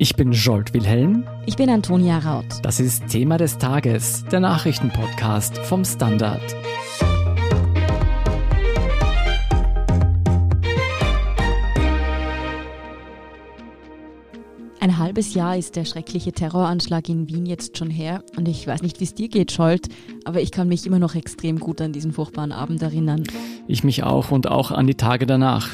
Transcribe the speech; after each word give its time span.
Ich 0.00 0.14
bin 0.14 0.30
Jolt 0.30 0.74
Wilhelm. 0.74 1.24
Ich 1.44 1.56
bin 1.56 1.68
Antonia 1.68 2.20
Raut. 2.20 2.46
Das 2.62 2.78
ist 2.78 3.08
Thema 3.08 3.36
des 3.36 3.58
Tages, 3.58 4.24
der 4.30 4.38
Nachrichtenpodcast 4.38 5.58
vom 5.58 5.84
Standard. 5.84 6.40
Ein 14.78 14.98
halbes 14.98 15.34
Jahr 15.34 15.56
ist 15.56 15.74
der 15.74 15.84
schreckliche 15.84 16.30
Terroranschlag 16.30 17.08
in 17.08 17.28
Wien 17.28 17.44
jetzt 17.44 17.76
schon 17.76 17.90
her 17.90 18.22
und 18.36 18.46
ich 18.46 18.68
weiß 18.68 18.82
nicht, 18.82 19.00
wie 19.00 19.04
es 19.04 19.14
dir 19.14 19.28
geht, 19.28 19.50
Scholt, 19.50 19.88
aber 20.24 20.40
ich 20.40 20.52
kann 20.52 20.68
mich 20.68 20.86
immer 20.86 21.00
noch 21.00 21.16
extrem 21.16 21.58
gut 21.58 21.80
an 21.80 21.92
diesen 21.92 22.12
furchtbaren 22.12 22.52
Abend 22.52 22.82
erinnern. 22.82 23.24
Ich 23.66 23.82
mich 23.82 24.04
auch 24.04 24.30
und 24.30 24.46
auch 24.46 24.70
an 24.70 24.86
die 24.86 24.94
Tage 24.94 25.26
danach. 25.26 25.70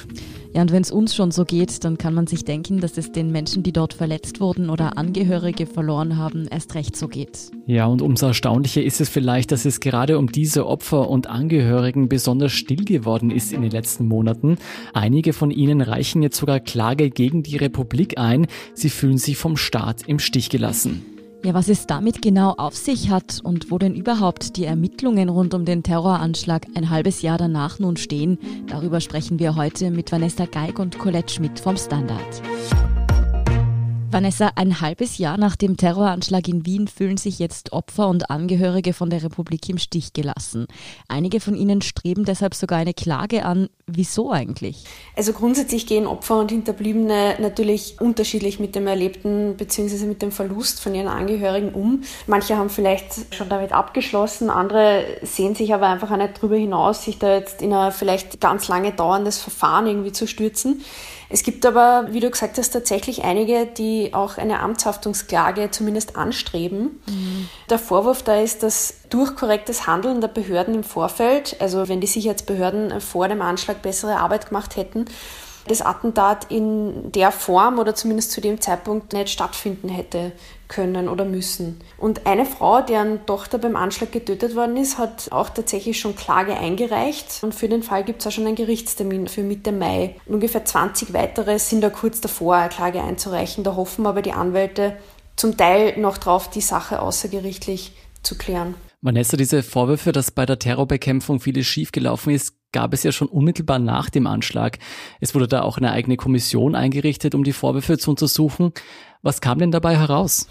Ja, 0.55 0.63
und 0.63 0.71
wenn 0.71 0.83
es 0.83 0.93
uns 0.93 1.17
schon 1.17 1.33
so 1.33 1.45
geht, 1.45 1.83
dann 1.83 1.99
kann 1.99 2.15
man 2.15 2.29
sich 2.29 2.45
denken, 2.45 2.79
dass 2.81 2.97
es 2.97 3.11
den 3.11 3.33
Menschen, 3.33 3.65
die 3.65 3.73
dort 3.73 3.93
verletzt 3.93 4.39
wurden 4.39 4.71
oder 4.71 4.97
Angehörige 4.97 5.67
verloren 5.67 6.17
haben, 6.17 6.47
erst 6.49 6.77
recht 6.77 6.97
so 6.97 7.09
geht. 7.09 7.51
Ja, 7.67 7.87
und 7.87 8.01
umso 8.01 8.27
erstaunlicher 8.27 8.81
ist 8.81 9.01
es 9.01 9.09
vielleicht, 9.09 9.51
dass 9.51 9.65
es 9.65 9.81
gerade 9.81 10.17
um 10.17 10.31
diese 10.31 10.67
Opfer 10.69 11.11
und 11.11 11.27
Angehörigen 11.27 12.09
besonders 12.09 12.53
still 12.53 12.85
geworden 12.85 13.33
ist 13.33 13.53
in 13.53 13.63
den 13.63 13.73
letzten 13.73 14.07
Monaten. 14.07 14.57
Einige 14.93 15.33
von 15.33 15.51
ihnen 15.51 15.81
reichen 15.81 16.23
jetzt 16.23 16.37
sogar 16.37 16.61
Klage 16.61 17.11
gegen 17.11 17.43
die 17.43 17.57
Republik 17.57 18.17
ein. 18.17 18.47
Sie 18.75 18.91
fühlen 18.91 19.19
sich 19.19 19.37
vom 19.37 19.57
Staat 19.57 20.03
im 20.07 20.21
Stich 20.21 20.51
gelassen. 20.51 21.14
Ja, 21.45 21.53
was 21.53 21.69
es 21.69 21.87
damit 21.87 22.23
genau 22.23 22.53
auf 22.53 22.75
sich 22.75 23.11
hat 23.11 23.41
und 23.45 23.71
wo 23.71 23.77
denn 23.77 23.95
überhaupt 23.95 24.57
die 24.57 24.65
Ermittlungen 24.65 25.29
rund 25.29 25.53
um 25.53 25.67
den 25.67 25.83
Terroranschlag 25.83 26.67
ein 26.75 26.89
halbes 26.89 27.21
Jahr 27.21 27.37
danach 27.37 27.79
nun 27.79 27.99
stehen, 27.99 28.39
darüber 28.67 29.03
sprechen 29.03 29.39
wir 29.39 29.55
heute 29.55 29.91
mit 29.91 30.11
Vanessa 30.11 30.47
Geig 30.47 30.79
und 30.79 30.99
Colette 30.99 31.35
Schmidt 31.35 31.61
vom 31.61 31.77
Standard. 31.77 32.43
Vanessa, 34.15 34.53
ein 34.55 34.81
halbes 34.81 35.19
Jahr 35.19 35.37
nach 35.39 35.57
dem 35.57 35.77
Terroranschlag 35.77 36.47
in 36.47 36.65
Wien 36.65 36.87
fühlen 36.87 37.17
sich 37.17 37.41
jetzt 37.41 37.73
Opfer 37.73 38.07
und 38.07 38.31
Angehörige 38.31 38.93
von 38.93 39.11
der 39.11 39.25
Republik 39.25 39.69
im 39.69 39.77
Stich 39.77 40.13
gelassen. 40.13 40.69
Einige 41.09 41.41
von 41.41 41.57
ihnen 41.57 41.83
streben 41.83 42.25
deshalb 42.25 42.55
sogar 42.55 42.79
eine 42.79 42.95
Klage 42.95 43.45
an. 43.45 43.69
Wieso 43.89 44.31
eigentlich? 44.31 44.85
Also 45.17 45.33
grundsätzlich 45.33 45.89
gehen 45.89 46.07
Opfer 46.07 46.39
und 46.39 46.53
Hinterbliebene 46.53 47.39
natürlich 47.41 47.97
unterschiedlich 48.01 48.61
mit 48.61 48.77
dem 48.77 48.87
Erlebten 48.87 49.57
bzw. 49.57 50.07
mit 50.07 50.23
dem 50.23 50.31
Verlust 50.31 50.81
von 50.81 50.95
ihren 50.95 51.09
Angehörigen 51.09 51.71
um. 51.71 52.05
Manche 52.29 52.57
haben 52.57 52.71
vielleicht 52.71 53.35
schon 53.35 53.49
damit 53.49 53.73
abgeschlossen, 53.73 54.49
andere 54.49 55.07
sehen 55.23 55.57
sich 55.57 55.75
aber 55.75 55.89
einfach 55.89 56.13
auch 56.13 56.17
nicht 56.17 56.39
darüber 56.39 56.55
hinaus, 56.55 57.03
sich 57.03 57.19
da 57.19 57.35
jetzt 57.35 57.61
in 57.63 57.73
ein 57.73 57.91
vielleicht 57.91 58.41
ganz 58.41 58.69
lange 58.69 58.93
dauerndes 58.93 59.39
Verfahren 59.39 59.89
irgendwie 59.89 60.13
zu 60.13 60.29
stürzen. 60.29 60.83
Es 61.35 61.43
gibt 61.43 61.67
aber, 61.67 62.07
wie 62.11 62.21
du 62.21 62.31
gesagt 62.31 62.59
hast, 62.59 62.71
tatsächlich 62.71 63.25
einige, 63.25 63.67
die 63.67 64.15
auch 64.15 64.39
eine 64.39 64.61
Amtshaftungsklage 64.61 65.69
zumindest 65.73 66.15
anstreben. 66.15 67.03
Mhm. 67.09 67.49
Der 67.69 67.81
Vorwurf 67.81 68.23
da 68.23 68.41
ist, 68.41 68.63
dass 68.63 68.99
durch 69.11 69.35
korrektes 69.35 69.89
Handeln 69.89 70.21
der 70.21 70.29
Behörden 70.29 70.77
im 70.77 70.85
Vorfeld, 70.85 71.57
also 71.61 71.89
wenn 71.89 72.01
die 72.01 72.07
Sicherheitsbehörden 72.07 73.01
vor 73.01 73.27
dem 73.27 73.43
Anschlag 73.43 73.83
bessere 73.83 74.19
Arbeit 74.19 74.47
gemacht 74.47 74.77
hätten, 74.77 75.07
das 75.67 75.83
Attentat 75.83 76.53
in 76.53 77.11
der 77.11 77.33
Form 77.33 77.81
oder 77.81 77.97
zumindest 77.97 78.31
zu 78.31 78.41
dem 78.41 78.61
Zeitpunkt 78.61 79.13
nicht 79.13 79.31
stattfinden 79.31 79.89
hätte 79.89 80.31
können 80.69 81.09
oder 81.09 81.25
müssen. 81.25 81.81
Und 81.99 82.27
eine 82.27 82.47
Frau, 82.47 82.81
deren 82.81 83.27
Tochter 83.27 83.59
beim 83.59 83.77
Anschlag 83.77 84.13
getötet 84.13 84.57
worden 84.57 84.77
ist, 84.77 84.99
hat 84.99 85.31
auch 85.31 85.51
tatsächlich 85.51 85.99
schon 85.99 86.17
Klage 86.17 86.57
eingereicht. 86.57 87.43
Und 87.43 87.55
für 87.55 87.69
den 87.69 87.83
Fall 87.83 88.05
gibt 88.05 88.21
es 88.21 88.27
auch 88.27 88.33
schon 88.33 88.47
einen 88.47 88.57
Gerichtstermin 88.57 89.29
für 89.29 89.43
Mitte 89.43 89.73
Mai. 89.73 90.17
Und 90.27 90.35
ungefähr 90.35 90.65
20 90.65 91.13
weitere 91.13 91.59
sind 91.59 91.81
da 91.81 91.91
kurz 91.91 92.21
davor, 92.21 92.57
eine 92.57 92.69
Klage 92.69 93.03
einzureichen. 93.03 93.65
Da 93.65 93.77
hoffen 93.77 94.07
aber 94.07 94.23
die 94.23 94.33
Anwälte 94.33 94.97
zum 95.37 95.57
Teil 95.57 95.99
noch 95.99 96.19
drauf, 96.19 96.49
die 96.49 96.61
Sache 96.61 97.01
außergerichtlich 97.01 97.93
zu 98.23 98.37
klären. 98.37 98.75
Vanessa, 99.05 99.37
diese 99.37 99.63
Vorwürfe, 99.63 100.13
dass 100.13 100.31
bei 100.31 100.47
der 100.47 100.59
Terrorbekämpfung 100.59 101.39
vieles 101.39 101.67
schiefgelaufen 101.67 102.33
ist, 102.33 102.55
gab 102.73 102.95
es 102.95 103.03
ja 103.03 103.13
schon 103.13 103.29
unmittelbar 103.29 103.79
nach 103.79 104.09
dem 104.09 104.27
Anschlag. 104.27 104.79
Es 105.21 105.35
wurde 105.35 105.47
da 105.47 105.61
auch 105.61 105.77
eine 105.77 105.93
eigene 105.93 106.17
Kommission 106.17 106.75
eingerichtet, 106.75 107.35
um 107.35 107.45
die 107.45 107.53
Vorwürfe 107.53 107.99
zu 107.99 108.09
untersuchen. 108.09 108.73
Was 109.21 109.43
kam 109.43 109.59
denn 109.59 109.73
dabei 109.73 109.99
heraus? 109.99 110.49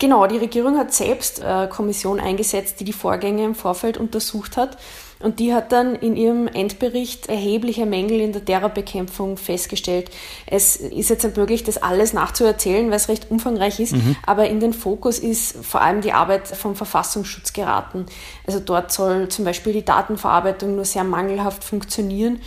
Genau, 0.00 0.26
die 0.26 0.38
Regierung 0.38 0.78
hat 0.78 0.92
selbst 0.92 1.42
eine 1.42 1.68
Kommission 1.68 2.18
eingesetzt, 2.18 2.80
die 2.80 2.84
die 2.84 2.92
Vorgänge 2.92 3.44
im 3.44 3.54
Vorfeld 3.54 3.98
untersucht 3.98 4.56
hat. 4.56 4.78
Und 5.22 5.38
die 5.38 5.54
hat 5.54 5.72
dann 5.72 5.94
in 5.94 6.16
ihrem 6.16 6.48
Endbericht 6.48 7.28
erhebliche 7.28 7.86
Mängel 7.86 8.20
in 8.20 8.32
der 8.32 8.44
Terrorbekämpfung 8.44 9.36
festgestellt. 9.36 10.10
Es 10.46 10.76
ist 10.76 11.10
jetzt 11.10 11.24
nicht 11.24 11.36
möglich, 11.36 11.64
das 11.64 11.78
alles 11.78 12.12
nachzuerzählen, 12.12 12.88
weil 12.88 12.96
es 12.96 13.08
recht 13.08 13.30
umfangreich 13.30 13.80
ist, 13.80 13.92
mhm. 13.92 14.16
aber 14.26 14.48
in 14.48 14.60
den 14.60 14.72
Fokus 14.72 15.18
ist 15.18 15.64
vor 15.64 15.80
allem 15.80 16.00
die 16.00 16.12
Arbeit 16.12 16.48
vom 16.48 16.74
Verfassungsschutz 16.74 17.52
geraten. 17.52 18.06
Also 18.46 18.60
dort 18.60 18.92
soll 18.92 19.28
zum 19.28 19.44
Beispiel 19.44 19.72
die 19.72 19.84
Datenverarbeitung 19.84 20.74
nur 20.74 20.84
sehr 20.84 21.04
mangelhaft 21.04 21.64
funktionieren 21.64 22.40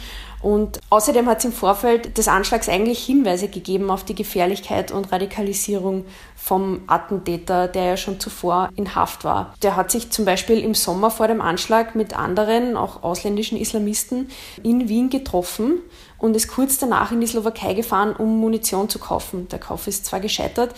und 0.45 0.79
außerdem 0.91 1.25
hat 1.25 1.39
es 1.39 1.45
im 1.45 1.51
Vorfeld 1.51 2.19
des 2.19 2.27
Anschlags 2.27 2.69
eigentlich 2.69 3.03
Hinweise 3.03 3.47
gegeben 3.47 3.89
auf 3.89 4.03
die 4.03 4.13
Gefährlichkeit 4.13 4.91
und 4.91 5.11
Radikalisierung 5.11 6.05
vom 6.35 6.81
Attentäter, 6.85 7.67
der 7.67 7.85
ja 7.85 7.97
schon 7.97 8.19
zuvor 8.19 8.69
in 8.75 8.93
Haft 8.93 9.23
war. 9.23 9.55
Der 9.63 9.75
hat 9.75 9.89
sich 9.89 10.11
zum 10.11 10.23
Beispiel 10.23 10.59
im 10.59 10.75
Sommer 10.75 11.09
vor 11.09 11.27
dem 11.27 11.41
Anschlag 11.41 11.95
mit 11.95 12.15
anderen, 12.15 12.77
auch 12.77 13.01
ausländischen 13.01 13.57
Islamisten, 13.57 14.29
in 14.61 14.87
Wien 14.87 15.09
getroffen 15.09 15.79
und 16.19 16.35
ist 16.35 16.49
kurz 16.49 16.77
danach 16.77 17.11
in 17.11 17.21
die 17.21 17.27
Slowakei 17.27 17.73
gefahren, 17.73 18.15
um 18.15 18.39
Munition 18.39 18.87
zu 18.87 18.99
kaufen. 18.99 19.47
Der 19.47 19.57
Kauf 19.57 19.87
ist 19.87 20.05
zwar 20.05 20.19
gescheitert, 20.19 20.75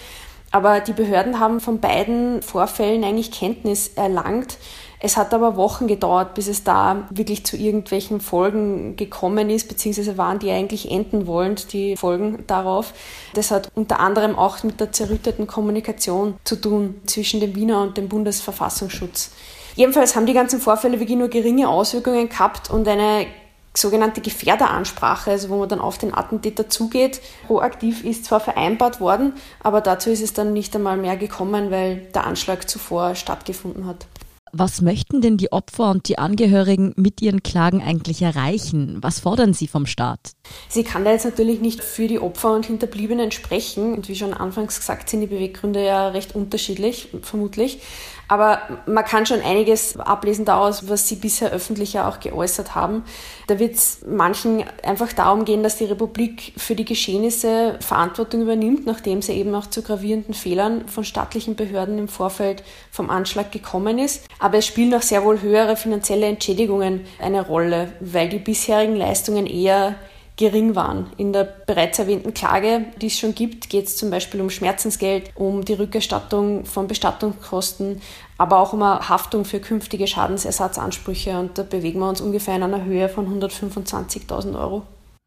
aber 0.49 0.79
die 0.79 0.93
Behörden 0.93 1.41
haben 1.41 1.59
von 1.59 1.81
beiden 1.81 2.41
Vorfällen 2.41 3.03
eigentlich 3.03 3.31
Kenntnis 3.31 3.89
erlangt 3.95 4.57
es 4.99 5.15
hat 5.15 5.33
aber 5.33 5.55
Wochen 5.57 5.85
gedauert, 5.85 6.33
bis 6.33 6.47
es 6.47 6.63
da 6.63 7.07
wirklich 7.11 7.45
zu 7.45 7.55
irgendwelchen 7.55 8.19
Folgen 8.19 8.95
gekommen 8.95 9.49
ist, 9.51 9.67
beziehungsweise 9.67 10.17
waren 10.17 10.39
die 10.39 10.49
eigentlich 10.49 10.89
enden 10.89 11.27
wollend, 11.27 11.71
die 11.71 11.95
Folgen 11.95 12.43
darauf. 12.47 12.93
Das 13.35 13.51
hat 13.51 13.71
unter 13.75 13.99
anderem 13.99 14.35
auch 14.35 14.63
mit 14.63 14.79
der 14.79 14.91
zerrütteten 14.91 15.45
Kommunikation 15.45 16.35
zu 16.43 16.55
tun 16.55 16.99
zwischen 17.05 17.39
dem 17.41 17.55
Wiener 17.55 17.83
und 17.83 17.97
dem 17.97 18.09
Bundesverfassungsschutz. 18.09 19.31
Jedenfalls 19.75 20.15
haben 20.15 20.25
die 20.25 20.33
ganzen 20.33 20.59
Vorfälle 20.59 20.99
wirklich 20.99 21.19
nur 21.19 21.27
geringe 21.27 21.69
Auswirkungen 21.69 22.29
gehabt 22.29 22.71
und 22.71 22.87
eine 22.87 23.27
sogenannte 23.75 24.21
Gefährderansprache, 24.21 25.29
also 25.29 25.49
wo 25.49 25.57
man 25.57 25.69
dann 25.69 25.79
auf 25.79 25.99
den 25.99 26.15
Attentäter 26.15 26.67
zugeht, 26.67 27.21
proaktiv 27.45 28.03
ist 28.03 28.25
zwar 28.25 28.39
vereinbart 28.39 28.99
worden, 28.99 29.33
aber 29.61 29.81
dazu 29.81 30.09
ist 30.09 30.23
es 30.23 30.33
dann 30.33 30.53
nicht 30.53 30.75
einmal 30.75 30.97
mehr 30.97 31.15
gekommen, 31.15 31.69
weil 31.69 31.97
der 32.15 32.25
Anschlag 32.25 32.67
zuvor 32.67 33.13
stattgefunden 33.13 33.85
hat. 33.85 34.07
Was 34.51 34.81
möchten 34.81 35.21
denn 35.21 35.37
die 35.37 35.51
Opfer 35.51 35.91
und 35.91 36.07
die 36.07 36.17
Angehörigen 36.17 36.93
mit 36.95 37.21
ihren 37.21 37.43
Klagen 37.43 37.81
eigentlich 37.81 38.21
erreichen? 38.21 38.97
Was 39.01 39.19
fordern 39.19 39.53
sie 39.53 39.67
vom 39.67 39.85
Staat? 39.85 40.31
Sie 40.69 40.83
kann 40.83 41.05
da 41.05 41.11
jetzt 41.11 41.25
natürlich 41.25 41.61
nicht 41.61 41.83
für 41.83 42.07
die 42.07 42.19
Opfer 42.19 42.53
und 42.53 42.65
Hinterbliebenen 42.65 43.31
sprechen. 43.31 43.93
Und 43.93 44.07
wie 44.09 44.15
schon 44.15 44.33
anfangs 44.33 44.77
gesagt, 44.79 45.09
sind 45.09 45.21
die 45.21 45.27
Beweggründe 45.27 45.83
ja 45.85 46.09
recht 46.09 46.35
unterschiedlich, 46.35 47.09
vermutlich. 47.21 47.79
Aber 48.27 48.61
man 48.85 49.05
kann 49.05 49.25
schon 49.25 49.41
einiges 49.41 49.97
ablesen 49.97 50.43
daraus, 50.43 50.89
was 50.89 51.07
sie 51.07 51.15
bisher 51.15 51.51
öffentlich 51.51 51.93
ja 51.93 52.09
auch 52.09 52.19
geäußert 52.19 52.75
haben. 52.75 53.03
Da 53.47 53.57
wird 53.59 53.75
es 53.75 53.99
manchen 54.05 54.65
einfach 54.83 55.13
darum 55.13 55.45
gehen, 55.45 55.63
dass 55.63 55.77
die 55.77 55.85
Republik 55.85 56.53
für 56.57 56.75
die 56.75 56.85
Geschehnisse 56.85 57.77
Verantwortung 57.79 58.41
übernimmt, 58.41 58.85
nachdem 58.85 59.21
sie 59.21 59.33
eben 59.33 59.55
auch 59.55 59.67
zu 59.67 59.81
gravierenden 59.81 60.33
Fehlern 60.33 60.87
von 60.87 61.05
staatlichen 61.05 61.55
Behörden 61.55 61.97
im 61.97 62.07
Vorfeld 62.09 62.63
vom 62.91 63.09
Anschlag 63.09 63.51
gekommen 63.51 63.97
ist. 63.97 64.25
Aber 64.39 64.57
es 64.57 64.65
spielen 64.65 64.93
auch 64.93 65.01
sehr 65.01 65.23
wohl 65.23 65.41
höhere 65.41 65.77
finanzielle 65.77 66.25
Entschädigungen 66.27 67.05
eine 67.19 67.45
Rolle, 67.45 67.93
weil 68.01 68.27
die 68.27 68.39
bisherigen 68.39 68.95
Leistungen 68.95 69.45
eher 69.45 69.95
gering 70.37 70.75
waren. 70.75 71.07
In 71.17 71.33
der 71.33 71.43
bereits 71.43 71.99
erwähnten 71.99 72.33
Klage, 72.33 72.85
die 73.01 73.07
es 73.07 73.17
schon 73.17 73.35
gibt, 73.35 73.69
geht 73.69 73.87
es 73.87 73.97
zum 73.97 74.11
Beispiel 74.11 74.39
um 74.39 74.49
Schmerzensgeld, 74.49 75.31
um 75.35 75.65
die 75.65 75.73
Rückerstattung 75.73 76.65
von 76.65 76.87
Bestattungskosten, 76.87 78.01
aber 78.37 78.59
auch 78.59 78.71
um 78.71 78.83
eine 78.83 79.09
Haftung 79.09 79.45
für 79.45 79.59
künftige 79.59 80.07
Schadensersatzansprüche. 80.07 81.37
Und 81.39 81.57
da 81.57 81.63
bewegen 81.63 81.99
wir 81.99 82.07
uns 82.07 82.21
ungefähr 82.21 82.55
in 82.55 82.63
einer 82.63 82.85
Höhe 82.85 83.09
von 83.09 83.41
125.000 83.41 84.57
Euro. 84.59 84.83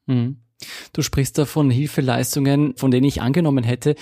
Mhm. 0.07 0.37
Du 0.93 1.03
sprichst 1.03 1.39
da 1.39 1.45
von 1.45 1.71
Hilfeleistungen, 1.71 2.77
von 2.77 2.91
denen 2.91 3.07
ich 3.07 3.23
angenommen 3.23 3.65
hätte, 3.65 3.97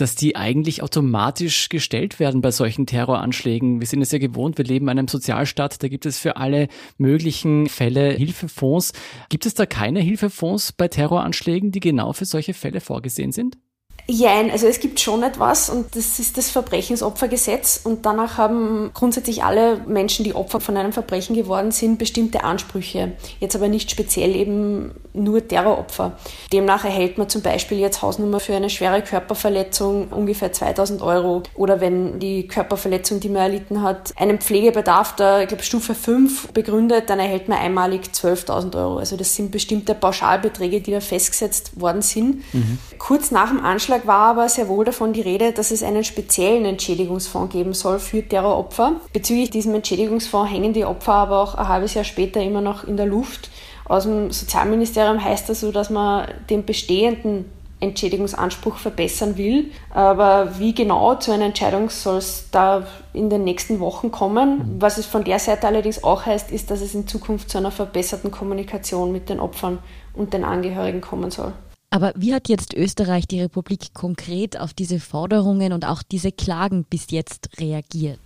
dass 0.00 0.14
die 0.14 0.36
eigentlich 0.36 0.82
automatisch 0.82 1.68
gestellt 1.68 2.18
werden 2.18 2.40
bei 2.40 2.50
solchen 2.50 2.86
Terroranschlägen. 2.86 3.80
Wir 3.80 3.86
sind 3.86 4.02
es 4.02 4.12
ja 4.12 4.18
gewohnt, 4.18 4.58
wir 4.58 4.64
leben 4.64 4.86
in 4.86 4.98
einem 4.98 5.08
Sozialstaat, 5.08 5.82
da 5.82 5.88
gibt 5.88 6.06
es 6.06 6.18
für 6.18 6.36
alle 6.36 6.68
möglichen 6.98 7.68
Fälle 7.68 8.12
Hilfefonds. 8.12 8.92
Gibt 9.28 9.46
es 9.46 9.54
da 9.54 9.66
keine 9.66 10.00
Hilfefonds 10.00 10.72
bei 10.72 10.88
Terroranschlägen, 10.88 11.70
die 11.72 11.80
genau 11.80 12.12
für 12.12 12.24
solche 12.24 12.54
Fälle 12.54 12.80
vorgesehen 12.80 13.32
sind? 13.32 13.58
Jein, 14.06 14.50
also 14.50 14.66
es 14.66 14.80
gibt 14.80 15.00
schon 15.00 15.22
etwas 15.22 15.70
und 15.70 15.94
das 15.96 16.18
ist 16.18 16.36
das 16.36 16.50
Verbrechensopfergesetz 16.50 17.80
und 17.84 18.04
danach 18.06 18.38
haben 18.38 18.90
grundsätzlich 18.94 19.44
alle 19.44 19.78
Menschen, 19.86 20.24
die 20.24 20.34
Opfer 20.34 20.60
von 20.60 20.76
einem 20.76 20.92
Verbrechen 20.92 21.36
geworden 21.36 21.70
sind, 21.70 21.98
bestimmte 21.98 22.44
Ansprüche. 22.44 23.12
Jetzt 23.38 23.56
aber 23.56 23.68
nicht 23.68 23.90
speziell 23.90 24.34
eben 24.34 24.92
nur 25.12 25.46
Terroropfer. 25.46 26.12
Demnach 26.52 26.84
erhält 26.84 27.18
man 27.18 27.28
zum 27.28 27.42
Beispiel 27.42 27.78
jetzt 27.78 28.02
Hausnummer 28.02 28.40
für 28.40 28.54
eine 28.54 28.70
schwere 28.70 29.02
Körperverletzung 29.02 30.08
ungefähr 30.08 30.52
2000 30.52 31.02
Euro 31.02 31.42
oder 31.54 31.80
wenn 31.80 32.20
die 32.20 32.46
Körperverletzung, 32.46 33.20
die 33.20 33.28
man 33.28 33.42
erlitten 33.42 33.82
hat, 33.82 34.12
einen 34.16 34.38
Pflegebedarf 34.38 35.16
der, 35.16 35.42
ich 35.42 35.48
glaube, 35.48 35.62
Stufe 35.62 35.94
5 35.94 36.48
begründet, 36.52 37.10
dann 37.10 37.18
erhält 37.18 37.48
man 37.48 37.58
einmalig 37.58 38.02
12.000 38.12 38.76
Euro. 38.76 38.98
Also 38.98 39.16
das 39.16 39.34
sind 39.34 39.50
bestimmte 39.50 39.94
Pauschalbeträge, 39.94 40.80
die 40.80 40.92
da 40.92 41.00
festgesetzt 41.00 41.80
worden 41.80 42.02
sind. 42.02 42.42
Mhm. 42.52 42.78
Kurz 42.98 43.30
nach 43.30 43.48
dem 43.48 43.64
Anschlag 43.64 43.89
Vorschlag 43.90 44.06
war 44.06 44.30
aber 44.30 44.48
sehr 44.48 44.68
wohl 44.68 44.84
davon 44.84 45.12
die 45.12 45.20
Rede, 45.20 45.50
dass 45.50 45.72
es 45.72 45.82
einen 45.82 46.04
speziellen 46.04 46.64
Entschädigungsfonds 46.64 47.52
geben 47.52 47.74
soll 47.74 47.98
für 47.98 48.22
Terroropfer. 48.22 48.92
Bezüglich 49.12 49.50
diesem 49.50 49.74
Entschädigungsfonds 49.74 50.52
hängen 50.52 50.72
die 50.72 50.84
Opfer 50.84 51.14
aber 51.14 51.42
auch 51.42 51.56
ein 51.56 51.66
halbes 51.66 51.94
Jahr 51.94 52.04
später 52.04 52.40
immer 52.40 52.60
noch 52.60 52.84
in 52.84 52.96
der 52.96 53.06
Luft. 53.06 53.50
Aus 53.86 54.04
dem 54.04 54.30
Sozialministerium 54.30 55.24
heißt 55.24 55.48
das 55.48 55.58
so, 55.58 55.72
dass 55.72 55.90
man 55.90 56.28
den 56.48 56.64
bestehenden 56.64 57.46
Entschädigungsanspruch 57.80 58.76
verbessern 58.76 59.36
will. 59.36 59.72
Aber 59.92 60.60
wie 60.60 60.72
genau 60.72 61.16
zu 61.16 61.32
einer 61.32 61.46
Entscheidung 61.46 61.90
soll 61.90 62.18
es 62.18 62.44
da 62.52 62.86
in 63.12 63.28
den 63.28 63.42
nächsten 63.42 63.80
Wochen 63.80 64.12
kommen? 64.12 64.76
Was 64.78 64.98
es 64.98 65.06
von 65.06 65.24
der 65.24 65.40
Seite 65.40 65.66
allerdings 65.66 66.04
auch 66.04 66.26
heißt, 66.26 66.52
ist, 66.52 66.70
dass 66.70 66.80
es 66.80 66.94
in 66.94 67.08
Zukunft 67.08 67.50
zu 67.50 67.58
einer 67.58 67.72
verbesserten 67.72 68.30
Kommunikation 68.30 69.10
mit 69.10 69.28
den 69.28 69.40
Opfern 69.40 69.80
und 70.14 70.32
den 70.32 70.44
Angehörigen 70.44 71.00
kommen 71.00 71.32
soll. 71.32 71.54
Aber 71.90 72.12
wie 72.16 72.32
hat 72.32 72.48
jetzt 72.48 72.72
Österreich 72.72 73.26
die 73.26 73.40
Republik 73.40 73.92
konkret 73.94 74.58
auf 74.58 74.72
diese 74.72 75.00
Forderungen 75.00 75.72
und 75.72 75.84
auch 75.84 76.04
diese 76.04 76.30
Klagen 76.30 76.84
bis 76.84 77.10
jetzt 77.10 77.58
reagiert? 77.58 78.20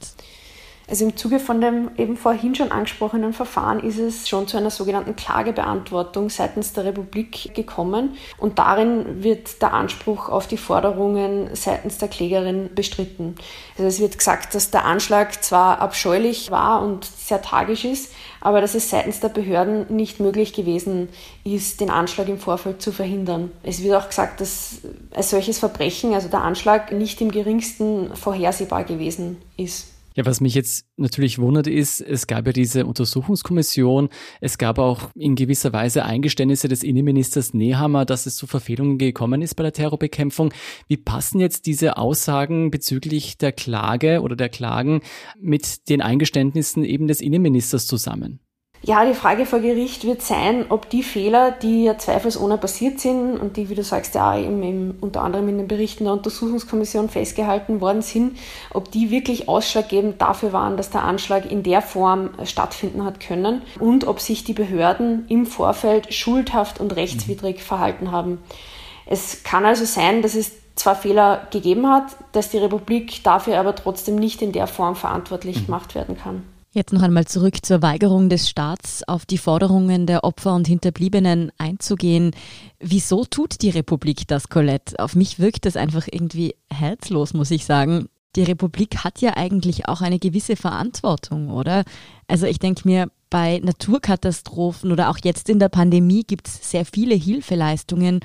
Also 0.86 1.06
im 1.06 1.16
Zuge 1.16 1.40
von 1.40 1.62
dem 1.62 1.90
eben 1.96 2.16
vorhin 2.16 2.54
schon 2.54 2.70
angesprochenen 2.70 3.32
Verfahren 3.32 3.80
ist 3.80 3.98
es 3.98 4.28
schon 4.28 4.46
zu 4.46 4.58
einer 4.58 4.70
sogenannten 4.70 5.16
Klagebeantwortung 5.16 6.28
seitens 6.28 6.74
der 6.74 6.84
Republik 6.84 7.54
gekommen 7.54 8.16
und 8.36 8.58
darin 8.58 9.22
wird 9.22 9.62
der 9.62 9.72
Anspruch 9.72 10.28
auf 10.28 10.46
die 10.46 10.58
Forderungen 10.58 11.48
seitens 11.54 11.96
der 11.96 12.08
Klägerin 12.08 12.68
bestritten. 12.74 13.36
Also 13.78 13.88
es 13.88 13.98
wird 13.98 14.18
gesagt, 14.18 14.54
dass 14.54 14.70
der 14.70 14.84
Anschlag 14.84 15.42
zwar 15.42 15.80
abscheulich 15.80 16.50
war 16.50 16.82
und 16.82 17.06
sehr 17.06 17.40
tragisch 17.40 17.86
ist, 17.86 18.12
aber 18.42 18.60
dass 18.60 18.74
es 18.74 18.90
seitens 18.90 19.20
der 19.20 19.30
Behörden 19.30 19.86
nicht 19.88 20.20
möglich 20.20 20.52
gewesen 20.52 21.08
ist, 21.44 21.80
den 21.80 21.88
Anschlag 21.88 22.28
im 22.28 22.38
Vorfeld 22.38 22.82
zu 22.82 22.92
verhindern. 22.92 23.50
Es 23.62 23.82
wird 23.82 23.94
auch 23.94 24.08
gesagt, 24.08 24.42
dass 24.42 24.82
ein 25.14 25.22
solches 25.22 25.58
Verbrechen, 25.58 26.12
also 26.12 26.28
der 26.28 26.42
Anschlag, 26.42 26.92
nicht 26.92 27.22
im 27.22 27.30
geringsten 27.30 28.14
vorhersehbar 28.14 28.84
gewesen 28.84 29.38
ist. 29.56 29.93
Ja, 30.16 30.24
was 30.24 30.40
mich 30.40 30.54
jetzt 30.54 30.86
natürlich 30.96 31.40
wundert 31.40 31.66
ist, 31.66 32.00
es 32.00 32.28
gab 32.28 32.46
ja 32.46 32.52
diese 32.52 32.86
Untersuchungskommission, 32.86 34.10
es 34.40 34.58
gab 34.58 34.78
auch 34.78 35.10
in 35.16 35.34
gewisser 35.34 35.72
Weise 35.72 36.04
Eingeständnisse 36.04 36.68
des 36.68 36.84
Innenministers 36.84 37.52
Nehammer, 37.52 38.04
dass 38.04 38.26
es 38.26 38.36
zu 38.36 38.46
Verfehlungen 38.46 38.98
gekommen 38.98 39.42
ist 39.42 39.56
bei 39.56 39.64
der 39.64 39.72
Terrorbekämpfung. 39.72 40.52
Wie 40.86 40.96
passen 40.96 41.40
jetzt 41.40 41.66
diese 41.66 41.96
Aussagen 41.96 42.70
bezüglich 42.70 43.38
der 43.38 43.50
Klage 43.50 44.20
oder 44.20 44.36
der 44.36 44.50
Klagen 44.50 45.00
mit 45.40 45.88
den 45.88 46.00
Eingeständnissen 46.00 46.84
eben 46.84 47.08
des 47.08 47.20
Innenministers 47.20 47.88
zusammen? 47.88 48.43
Ja, 48.86 49.06
die 49.06 49.14
Frage 49.14 49.46
vor 49.46 49.60
Gericht 49.60 50.04
wird 50.04 50.20
sein, 50.20 50.66
ob 50.68 50.90
die 50.90 51.02
Fehler, 51.02 51.52
die 51.52 51.84
ja 51.84 51.96
zweifelsohne 51.96 52.58
passiert 52.58 53.00
sind 53.00 53.38
und 53.38 53.56
die, 53.56 53.70
wie 53.70 53.74
du 53.74 53.82
sagst, 53.82 54.14
ja 54.14 54.36
im, 54.36 54.62
im, 54.62 54.94
unter 55.00 55.22
anderem 55.22 55.48
in 55.48 55.56
den 55.56 55.68
Berichten 55.68 56.04
der 56.04 56.12
Untersuchungskommission 56.12 57.08
festgehalten 57.08 57.80
worden 57.80 58.02
sind, 58.02 58.36
ob 58.74 58.90
die 58.90 59.10
wirklich 59.10 59.48
ausschlaggebend 59.48 60.20
dafür 60.20 60.52
waren, 60.52 60.76
dass 60.76 60.90
der 60.90 61.02
Anschlag 61.02 61.50
in 61.50 61.62
der 61.62 61.80
Form 61.80 62.28
stattfinden 62.44 63.06
hat 63.06 63.20
können 63.20 63.62
und 63.80 64.06
ob 64.06 64.20
sich 64.20 64.44
die 64.44 64.52
Behörden 64.52 65.24
im 65.30 65.46
Vorfeld 65.46 66.12
schuldhaft 66.12 66.78
und 66.78 66.94
rechtswidrig 66.94 67.62
verhalten 67.62 68.12
haben. 68.12 68.42
Es 69.06 69.44
kann 69.44 69.64
also 69.64 69.86
sein, 69.86 70.20
dass 70.20 70.34
es 70.34 70.52
zwar 70.74 70.94
Fehler 70.94 71.48
gegeben 71.50 71.88
hat, 71.88 72.16
dass 72.32 72.50
die 72.50 72.58
Republik 72.58 73.24
dafür 73.24 73.58
aber 73.58 73.74
trotzdem 73.74 74.16
nicht 74.16 74.42
in 74.42 74.52
der 74.52 74.66
Form 74.66 74.94
verantwortlich 74.94 75.62
mhm. 75.62 75.66
gemacht 75.66 75.94
werden 75.94 76.18
kann. 76.18 76.53
Jetzt 76.74 76.92
noch 76.92 77.02
einmal 77.02 77.24
zurück 77.24 77.64
zur 77.64 77.82
Weigerung 77.82 78.28
des 78.28 78.48
Staats, 78.48 79.06
auf 79.06 79.26
die 79.26 79.38
Forderungen 79.38 80.08
der 80.08 80.24
Opfer 80.24 80.56
und 80.56 80.66
Hinterbliebenen 80.66 81.52
einzugehen. 81.56 82.32
Wieso 82.80 83.24
tut 83.24 83.62
die 83.62 83.70
Republik 83.70 84.26
das, 84.26 84.48
Colette? 84.48 84.98
Auf 84.98 85.14
mich 85.14 85.38
wirkt 85.38 85.66
das 85.66 85.76
einfach 85.76 86.08
irgendwie 86.10 86.56
herzlos, 86.68 87.32
muss 87.32 87.52
ich 87.52 87.64
sagen. 87.64 88.08
Die 88.34 88.42
Republik 88.42 89.04
hat 89.04 89.20
ja 89.20 89.36
eigentlich 89.36 89.88
auch 89.88 90.00
eine 90.00 90.18
gewisse 90.18 90.56
Verantwortung, 90.56 91.48
oder? 91.48 91.84
Also 92.26 92.46
ich 92.46 92.58
denke 92.58 92.88
mir, 92.88 93.08
bei 93.30 93.60
Naturkatastrophen 93.62 94.90
oder 94.90 95.10
auch 95.10 95.18
jetzt 95.22 95.48
in 95.48 95.60
der 95.60 95.68
Pandemie 95.68 96.24
gibt 96.24 96.48
es 96.48 96.72
sehr 96.72 96.84
viele 96.84 97.14
Hilfeleistungen. 97.14 98.18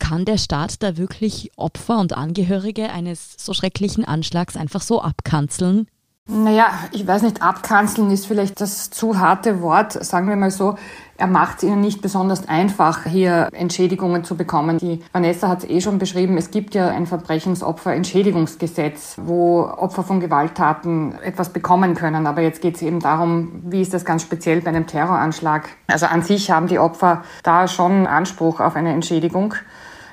Kann 0.00 0.24
der 0.24 0.38
Staat 0.38 0.82
da 0.82 0.96
wirklich 0.96 1.52
Opfer 1.56 2.00
und 2.00 2.12
Angehörige 2.12 2.90
eines 2.90 3.36
so 3.38 3.54
schrecklichen 3.54 4.04
Anschlags 4.04 4.56
einfach 4.56 4.82
so 4.82 5.00
abkanzeln? 5.00 5.86
Naja, 6.30 6.66
ich 6.92 7.06
weiß 7.06 7.22
nicht, 7.22 7.40
abkanzeln 7.40 8.10
ist 8.10 8.26
vielleicht 8.26 8.60
das 8.60 8.90
zu 8.90 9.18
harte 9.18 9.62
Wort. 9.62 9.92
Sagen 9.92 10.28
wir 10.28 10.36
mal 10.36 10.50
so, 10.50 10.76
er 11.16 11.26
macht 11.26 11.56
es 11.56 11.62
ihnen 11.62 11.80
nicht 11.80 12.02
besonders 12.02 12.46
einfach, 12.50 13.06
hier 13.06 13.48
Entschädigungen 13.52 14.24
zu 14.24 14.36
bekommen. 14.36 14.76
Die 14.76 15.02
Vanessa 15.14 15.48
hat 15.48 15.64
es 15.64 15.70
eh 15.70 15.80
schon 15.80 15.98
beschrieben, 15.98 16.36
es 16.36 16.50
gibt 16.50 16.74
ja 16.74 16.88
ein 16.88 17.06
Verbrechensopferentschädigungsgesetz, 17.06 19.16
wo 19.22 19.62
Opfer 19.62 20.02
von 20.02 20.20
Gewalttaten 20.20 21.18
etwas 21.22 21.48
bekommen 21.48 21.94
können. 21.94 22.26
Aber 22.26 22.42
jetzt 22.42 22.60
geht 22.60 22.76
es 22.76 22.82
eben 22.82 23.00
darum, 23.00 23.62
wie 23.64 23.80
ist 23.80 23.94
das 23.94 24.04
ganz 24.04 24.20
speziell 24.20 24.60
bei 24.60 24.68
einem 24.68 24.86
Terroranschlag. 24.86 25.70
Also 25.86 26.04
an 26.04 26.20
sich 26.20 26.50
haben 26.50 26.66
die 26.66 26.78
Opfer 26.78 27.22
da 27.42 27.68
schon 27.68 28.06
Anspruch 28.06 28.60
auf 28.60 28.76
eine 28.76 28.92
Entschädigung 28.92 29.54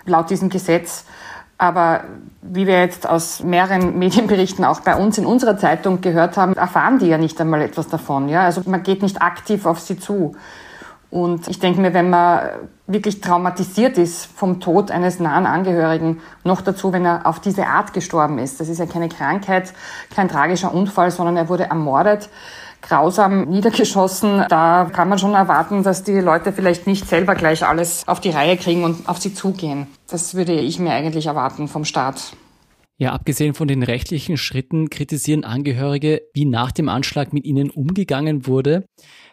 laut 0.06 0.30
diesem 0.30 0.50
Gesetz. 0.50 1.04
Aber 1.57 2.04
wie 2.42 2.68
wir 2.68 2.80
jetzt 2.81 3.07
aus 3.07 3.42
mehreren 3.42 3.98
Medienberichten 3.98 4.66
auch 4.66 4.81
bei 4.81 4.96
uns 4.96 5.18
in 5.18 5.25
unserer 5.25 5.57
Zeitung 5.57 6.02
gehört 6.02 6.36
haben, 6.38 6.54
erfahren 6.54 7.00
die 7.00 7.07
ja 7.07 7.18
nicht 7.18 7.40
einmal 7.40 7.62
etwas 7.62 7.88
davon. 7.88 8.28
Ja? 8.28 8.42
Also 8.42 8.62
man 8.66 8.84
geht 8.84 9.02
nicht 9.02 9.22
aktiv 9.22 9.66
auf 9.66 9.80
sie 9.80 9.98
zu. 9.98 10.36
Und 11.10 11.48
ich 11.48 11.60
denke 11.60 11.80
mir, 11.80 11.94
wenn 11.94 12.10
man 12.10 12.42
wirklich 12.88 13.22
traumatisiert 13.22 13.98
ist 13.98 14.26
vom 14.26 14.60
Tod 14.60 14.92
eines 14.92 15.20
nahen 15.20 15.46
Angehörigen, 15.46 16.22
noch 16.44 16.62
dazu, 16.62 16.94
wenn 16.94 17.06
er 17.06 17.26
auf 17.26 17.40
diese 17.40 17.68
Art 17.68 17.94
gestorben 17.94 18.38
ist, 18.38 18.60
das 18.60 18.70
ist 18.70 18.80
ja 18.80 18.86
keine 18.86 19.10
Krankheit, 19.10 19.74
kein 20.14 20.30
tragischer 20.30 20.74
Unfall, 20.74 21.12
sondern 21.12 21.38
er 21.38 21.50
wurde 21.50 21.64
ermordet, 21.64 22.30
grausam 22.82 23.46
niedergeschossen. 23.46 24.46
Da 24.50 24.90
kann 24.94 25.10
man 25.10 25.18
schon 25.18 25.34
erwarten, 25.34 25.84
dass 25.84 26.04
die 26.04 26.20
Leute 26.20 26.54
vielleicht 26.54 26.88
nicht 26.88 27.08
selber 27.08 27.36
gleich 27.36 27.66
alles 27.66 28.08
auf 28.08 28.20
die 28.20 28.30
Reihe 28.30 28.58
kriegen 28.58 28.84
und 28.84 29.10
auf 29.10 29.18
sie 29.18 29.34
zugehen. 29.34 29.88
Das 30.08 30.36
würde 30.36 30.54
ich 30.54 30.80
mir 30.80 30.92
eigentlich 30.92 31.26
erwarten 31.26 31.68
vom 31.68 31.86
Staat. 31.86 32.34
Ja, 32.98 33.12
abgesehen 33.12 33.54
von 33.54 33.68
den 33.68 33.84
rechtlichen 33.84 34.38
Schritten 34.38 34.89
kritisieren 34.89 35.44
Angehörige, 35.44 36.22
wie 36.34 36.46
nach 36.46 36.72
dem 36.72 36.88
Anschlag 36.88 37.34
mit 37.34 37.46
ihnen 37.46 37.70
umgegangen 37.70 38.48
wurde. 38.48 38.86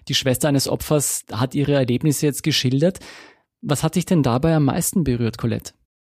Die 0.09 0.15
Schwester 0.15 0.49
eines 0.49 0.67
Opfers 0.67 1.23
hat 1.31 1.55
ihre 1.55 1.75
Erlebnisse 1.75 2.27
jetzt 2.27 2.43
geschildert. 2.43 2.99
Was 3.63 3.83
hat 3.83 3.95
dich 3.95 4.07
denn 4.07 4.23
dabei 4.23 4.57
am 4.57 4.65
meisten 4.65 5.05
berührt, 5.05 5.39
Colette? 5.39 5.73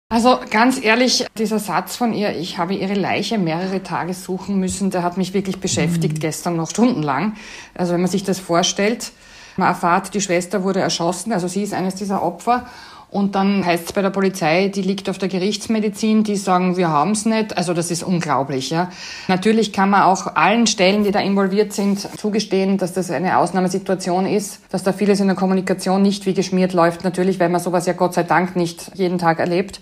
Also 0.09 0.39
ganz 0.51 0.83
ehrlich, 0.83 1.25
dieser 1.37 1.59
Satz 1.59 1.95
von 1.95 2.13
ihr, 2.13 2.35
ich 2.37 2.57
habe 2.57 2.75
ihre 2.75 2.93
Leiche 2.93 3.37
mehrere 3.37 3.81
Tage 3.81 4.13
suchen 4.13 4.59
müssen, 4.59 4.91
der 4.91 5.01
hat 5.03 5.17
mich 5.17 5.33
wirklich 5.33 5.59
beschäftigt 5.59 6.15
mhm. 6.15 6.19
gestern 6.19 6.55
noch 6.55 6.69
stundenlang. 6.69 7.33
Also 7.73 7.93
wenn 7.93 8.01
man 8.01 8.09
sich 8.09 8.23
das 8.23 8.39
vorstellt, 8.39 9.11
man 9.57 9.69
erfahrt, 9.69 10.13
die 10.13 10.21
Schwester 10.21 10.63
wurde 10.63 10.79
erschossen, 10.79 11.33
also 11.33 11.47
sie 11.47 11.63
ist 11.63 11.73
eines 11.73 11.95
dieser 11.95 12.21
Opfer 12.21 12.67
und 13.09 13.35
dann 13.35 13.65
heißt 13.65 13.85
es 13.85 13.93
bei 13.93 14.01
der 14.01 14.09
Polizei, 14.09 14.67
die 14.67 14.81
liegt 14.81 15.09
auf 15.09 15.17
der 15.17 15.29
Gerichtsmedizin, 15.29 16.23
die 16.23 16.35
sagen, 16.35 16.75
wir 16.75 16.89
haben 16.89 17.11
es 17.11 17.25
nicht. 17.25 17.57
Also 17.57 17.73
das 17.73 17.91
ist 17.91 18.03
unglaublich. 18.03 18.71
Ja. 18.71 18.89
Natürlich 19.27 19.71
kann 19.71 19.89
man 19.89 20.03
auch 20.03 20.35
allen 20.35 20.67
Stellen, 20.67 21.03
die 21.03 21.11
da 21.11 21.19
involviert 21.19 21.71
sind, 21.71 21.99
zugestehen, 22.17 22.77
dass 22.77 22.93
das 22.93 23.11
eine 23.11 23.37
Ausnahmesituation 23.37 24.25
ist, 24.25 24.59
dass 24.69 24.83
da 24.83 24.91
vieles 24.91 25.19
in 25.19 25.27
der 25.27 25.35
Kommunikation 25.35 26.01
nicht 26.01 26.25
wie 26.25 26.33
geschmiert 26.33 26.73
läuft. 26.73 27.03
Natürlich, 27.03 27.39
weil 27.39 27.49
man 27.49 27.61
sowas 27.61 27.85
ja 27.85 27.93
Gott 27.93 28.13
sei 28.13 28.23
Dank 28.23 28.55
nicht 28.55 28.91
jeden 28.95 29.17
Tag 29.17 29.39
erlebt. 29.39 29.79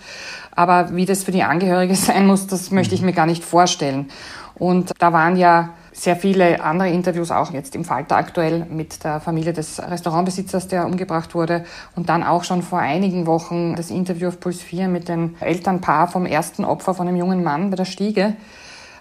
Aber 0.56 0.96
wie 0.96 1.06
das 1.06 1.24
für 1.24 1.32
die 1.32 1.44
Angehörige 1.44 1.96
sein 1.96 2.28
muss, 2.28 2.48
das 2.48 2.72
möchte 2.72 2.94
ich 2.94 3.02
mir 3.02 3.14
gar 3.14 3.26
nicht 3.26 3.44
vorstellen. 3.44 4.10
Und 4.56 4.92
da 5.00 5.12
waren 5.12 5.38
ja 5.38 5.70
sehr 5.94 6.16
viele 6.16 6.62
andere 6.64 6.90
Interviews 6.90 7.32
auch 7.32 7.54
jetzt 7.54 7.76
im 7.76 7.86
Falter 7.86 8.18
aktuell 8.18 8.66
mit 8.66 9.04
der 9.04 9.20
Familie 9.20 9.54
des 9.54 9.82
Restaurantbesitzers, 9.82 10.68
der 10.68 10.86
umgebracht 10.86 11.36
wurde. 11.36 11.64
Und 11.96 12.10
dann 12.10 12.24
auch 12.24 12.44
schon 12.44 12.64
vor 12.64 12.80
einigen 12.80 13.28
Wochen 13.28 13.76
das 13.76 13.92
Interview 13.92 14.28
auf 14.28 14.40
Puls 14.40 14.62
4 14.62 14.88
mit 14.88 15.08
dem 15.08 15.36
Elternpaar 15.40 16.08
vom 16.08 16.26
ersten 16.26 16.66
Opfer 16.66 16.94
von 16.94 17.08
einem 17.08 17.18
jungen 17.18 17.44
Mann 17.44 17.70
bei 17.70 17.76
der 17.76 17.86
Stiege. 17.86 18.36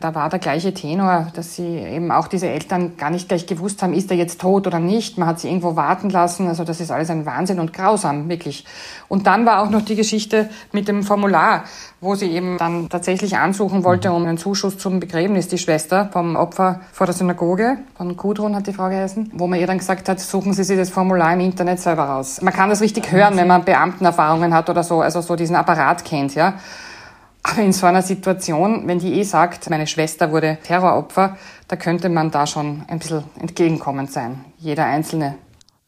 Da 0.02 0.16
war 0.16 0.28
der 0.28 0.40
gleiche 0.40 0.74
Tenor, 0.74 1.28
dass 1.32 1.54
sie 1.54 1.62
eben 1.62 2.10
auch 2.10 2.26
diese 2.26 2.48
Eltern 2.48 2.96
gar 2.96 3.10
nicht 3.10 3.28
gleich 3.28 3.46
gewusst 3.46 3.84
haben, 3.84 3.94
ist 3.94 4.10
er 4.10 4.16
jetzt 4.16 4.40
tot 4.40 4.66
oder 4.66 4.80
nicht. 4.80 5.16
Man 5.16 5.28
hat 5.28 5.38
sie 5.38 5.46
irgendwo 5.46 5.76
warten 5.76 6.10
lassen. 6.10 6.48
Also 6.48 6.64
das 6.64 6.80
ist 6.80 6.90
alles 6.90 7.08
ein 7.08 7.24
Wahnsinn 7.24 7.60
und 7.60 7.72
grausam, 7.72 8.28
wirklich. 8.28 8.64
Und 9.06 9.28
dann 9.28 9.46
war 9.46 9.62
auch 9.62 9.70
noch 9.70 9.82
die 9.82 9.94
Geschichte 9.94 10.50
mit 10.72 10.88
dem 10.88 11.04
Formular, 11.04 11.62
wo 12.00 12.16
sie 12.16 12.32
eben 12.32 12.58
dann 12.58 12.88
tatsächlich 12.88 13.36
ansuchen 13.36 13.84
wollte 13.84 14.10
um 14.10 14.24
einen 14.24 14.38
Zuschuss 14.38 14.76
zum 14.76 14.98
Begräbnis, 14.98 15.46
die 15.46 15.58
Schwester 15.58 16.08
vom 16.12 16.34
Opfer 16.34 16.80
vor 16.90 17.06
der 17.06 17.14
Synagoge, 17.14 17.78
von 17.96 18.16
Gudrun 18.16 18.56
hat 18.56 18.66
die 18.66 18.72
Frau 18.72 18.88
geheißen, 18.88 19.30
wo 19.34 19.46
man 19.46 19.60
ihr 19.60 19.68
dann 19.68 19.78
gesagt 19.78 20.08
hat, 20.08 20.18
suchen 20.18 20.52
Sie 20.52 20.64
sich 20.64 20.76
das 20.76 20.90
Formular 20.90 21.32
im 21.32 21.40
Internet 21.40 21.78
selber 21.78 22.06
raus. 22.06 22.42
Man 22.42 22.52
kann 22.52 22.70
das 22.70 22.80
richtig 22.80 23.12
hören, 23.12 23.36
wenn 23.36 23.46
man 23.46 23.64
Beamtenerfahrungen 23.64 24.52
hat 24.52 24.68
oder 24.68 24.82
so, 24.82 25.00
also 25.00 25.20
so 25.20 25.36
diesen 25.36 25.54
Apparat 25.54 26.04
kennt, 26.04 26.34
ja. 26.34 26.54
Aber 27.42 27.62
in 27.62 27.72
so 27.72 27.86
einer 27.86 28.02
Situation, 28.02 28.86
wenn 28.86 29.00
die 29.00 29.14
eh 29.14 29.24
sagt, 29.24 29.68
meine 29.68 29.86
Schwester 29.86 30.30
wurde 30.30 30.58
Terroropfer, 30.62 31.36
da 31.68 31.76
könnte 31.76 32.08
man 32.08 32.30
da 32.30 32.46
schon 32.46 32.84
ein 32.88 32.98
bisschen 32.98 33.24
entgegenkommend 33.38 34.12
sein. 34.12 34.44
Jeder 34.58 34.86
Einzelne. 34.86 35.34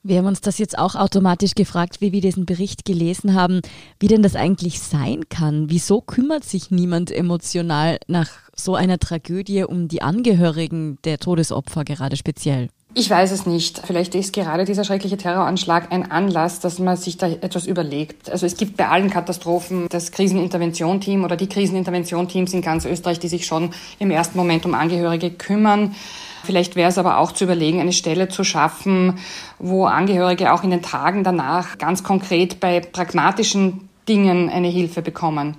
Wir 0.06 0.18
haben 0.18 0.26
uns 0.26 0.42
das 0.42 0.58
jetzt 0.58 0.76
auch 0.76 0.96
automatisch 0.96 1.54
gefragt, 1.54 2.02
wie 2.02 2.12
wir 2.12 2.20
diesen 2.20 2.44
Bericht 2.44 2.84
gelesen 2.84 3.34
haben, 3.34 3.62
wie 3.98 4.06
denn 4.06 4.22
das 4.22 4.36
eigentlich 4.36 4.80
sein 4.80 5.30
kann. 5.30 5.70
Wieso 5.70 6.02
kümmert 6.02 6.44
sich 6.44 6.70
niemand 6.70 7.10
emotional 7.10 7.98
nach 8.06 8.28
so 8.54 8.74
einer 8.74 8.98
Tragödie 8.98 9.64
um 9.64 9.88
die 9.88 10.02
Angehörigen 10.02 10.98
der 11.04 11.18
Todesopfer 11.18 11.84
gerade 11.84 12.16
speziell? 12.16 12.68
Ich 12.96 13.10
weiß 13.10 13.32
es 13.32 13.44
nicht. 13.44 13.82
Vielleicht 13.84 14.14
ist 14.14 14.32
gerade 14.32 14.64
dieser 14.64 14.84
schreckliche 14.84 15.16
Terroranschlag 15.16 15.90
ein 15.90 16.12
Anlass, 16.12 16.60
dass 16.60 16.78
man 16.78 16.96
sich 16.96 17.16
da 17.16 17.26
etwas 17.26 17.66
überlegt. 17.66 18.30
Also 18.30 18.46
es 18.46 18.56
gibt 18.56 18.76
bei 18.76 18.88
allen 18.88 19.10
Katastrophen 19.10 19.88
das 19.90 20.12
Krisenintervention-Team 20.12 21.24
oder 21.24 21.34
die 21.34 21.48
Krisenintervention-Teams 21.48 22.54
in 22.54 22.62
ganz 22.62 22.84
Österreich, 22.84 23.18
die 23.18 23.26
sich 23.26 23.46
schon 23.46 23.70
im 23.98 24.12
ersten 24.12 24.38
Moment 24.38 24.64
um 24.64 24.74
Angehörige 24.74 25.30
kümmern. 25.30 25.96
Vielleicht 26.44 26.76
wäre 26.76 26.88
es 26.88 26.96
aber 26.96 27.18
auch 27.18 27.32
zu 27.32 27.44
überlegen, 27.44 27.80
eine 27.80 27.92
Stelle 27.92 28.28
zu 28.28 28.44
schaffen, 28.44 29.18
wo 29.58 29.86
Angehörige 29.86 30.52
auch 30.52 30.62
in 30.62 30.70
den 30.70 30.82
Tagen 30.82 31.24
danach 31.24 31.78
ganz 31.78 32.04
konkret 32.04 32.60
bei 32.60 32.78
pragmatischen 32.78 33.88
Dingen 34.08 34.48
eine 34.50 34.68
Hilfe 34.68 35.02
bekommen. 35.02 35.56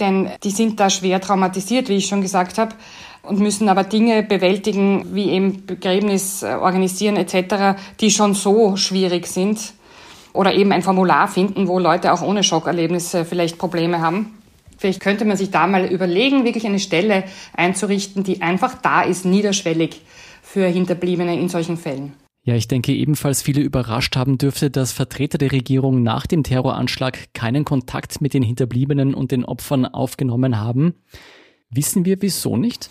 Denn 0.00 0.30
die 0.42 0.50
sind 0.50 0.80
da 0.80 0.90
schwer 0.90 1.20
traumatisiert, 1.20 1.88
wie 1.88 1.96
ich 1.96 2.06
schon 2.06 2.22
gesagt 2.22 2.58
habe 2.58 2.74
und 3.22 3.40
müssen 3.40 3.68
aber 3.68 3.84
Dinge 3.84 4.22
bewältigen, 4.22 5.14
wie 5.14 5.30
eben 5.30 5.66
Begräbnis 5.66 6.42
äh, 6.42 6.54
organisieren 6.54 7.16
etc., 7.16 7.78
die 8.00 8.10
schon 8.10 8.34
so 8.34 8.76
schwierig 8.76 9.26
sind. 9.26 9.74
Oder 10.32 10.54
eben 10.54 10.70
ein 10.72 10.82
Formular 10.82 11.26
finden, 11.26 11.66
wo 11.66 11.78
Leute 11.78 12.12
auch 12.12 12.22
ohne 12.22 12.44
Schockerlebnisse 12.44 13.24
vielleicht 13.24 13.58
Probleme 13.58 14.00
haben. 14.00 14.38
Vielleicht 14.78 15.00
könnte 15.00 15.24
man 15.24 15.36
sich 15.36 15.50
da 15.50 15.66
mal 15.66 15.84
überlegen, 15.86 16.44
wirklich 16.44 16.64
eine 16.64 16.78
Stelle 16.78 17.24
einzurichten, 17.52 18.22
die 18.22 18.40
einfach 18.40 18.74
da 18.80 19.02
ist, 19.02 19.24
niederschwellig 19.24 20.00
für 20.40 20.66
Hinterbliebene 20.66 21.38
in 21.38 21.48
solchen 21.48 21.76
Fällen. 21.76 22.14
Ja, 22.42 22.54
ich 22.54 22.68
denke 22.68 22.92
ebenfalls 22.92 23.42
viele 23.42 23.60
überrascht 23.60 24.16
haben 24.16 24.38
dürfte, 24.38 24.70
dass 24.70 24.92
Vertreter 24.92 25.36
der 25.36 25.52
Regierung 25.52 26.02
nach 26.02 26.26
dem 26.26 26.42
Terroranschlag 26.42 27.34
keinen 27.34 27.64
Kontakt 27.66 28.22
mit 28.22 28.32
den 28.32 28.42
Hinterbliebenen 28.42 29.12
und 29.12 29.30
den 29.32 29.44
Opfern 29.44 29.84
aufgenommen 29.84 30.58
haben. 30.58 30.94
Wissen 31.70 32.04
wir 32.04 32.20
wieso 32.20 32.56
nicht? 32.56 32.90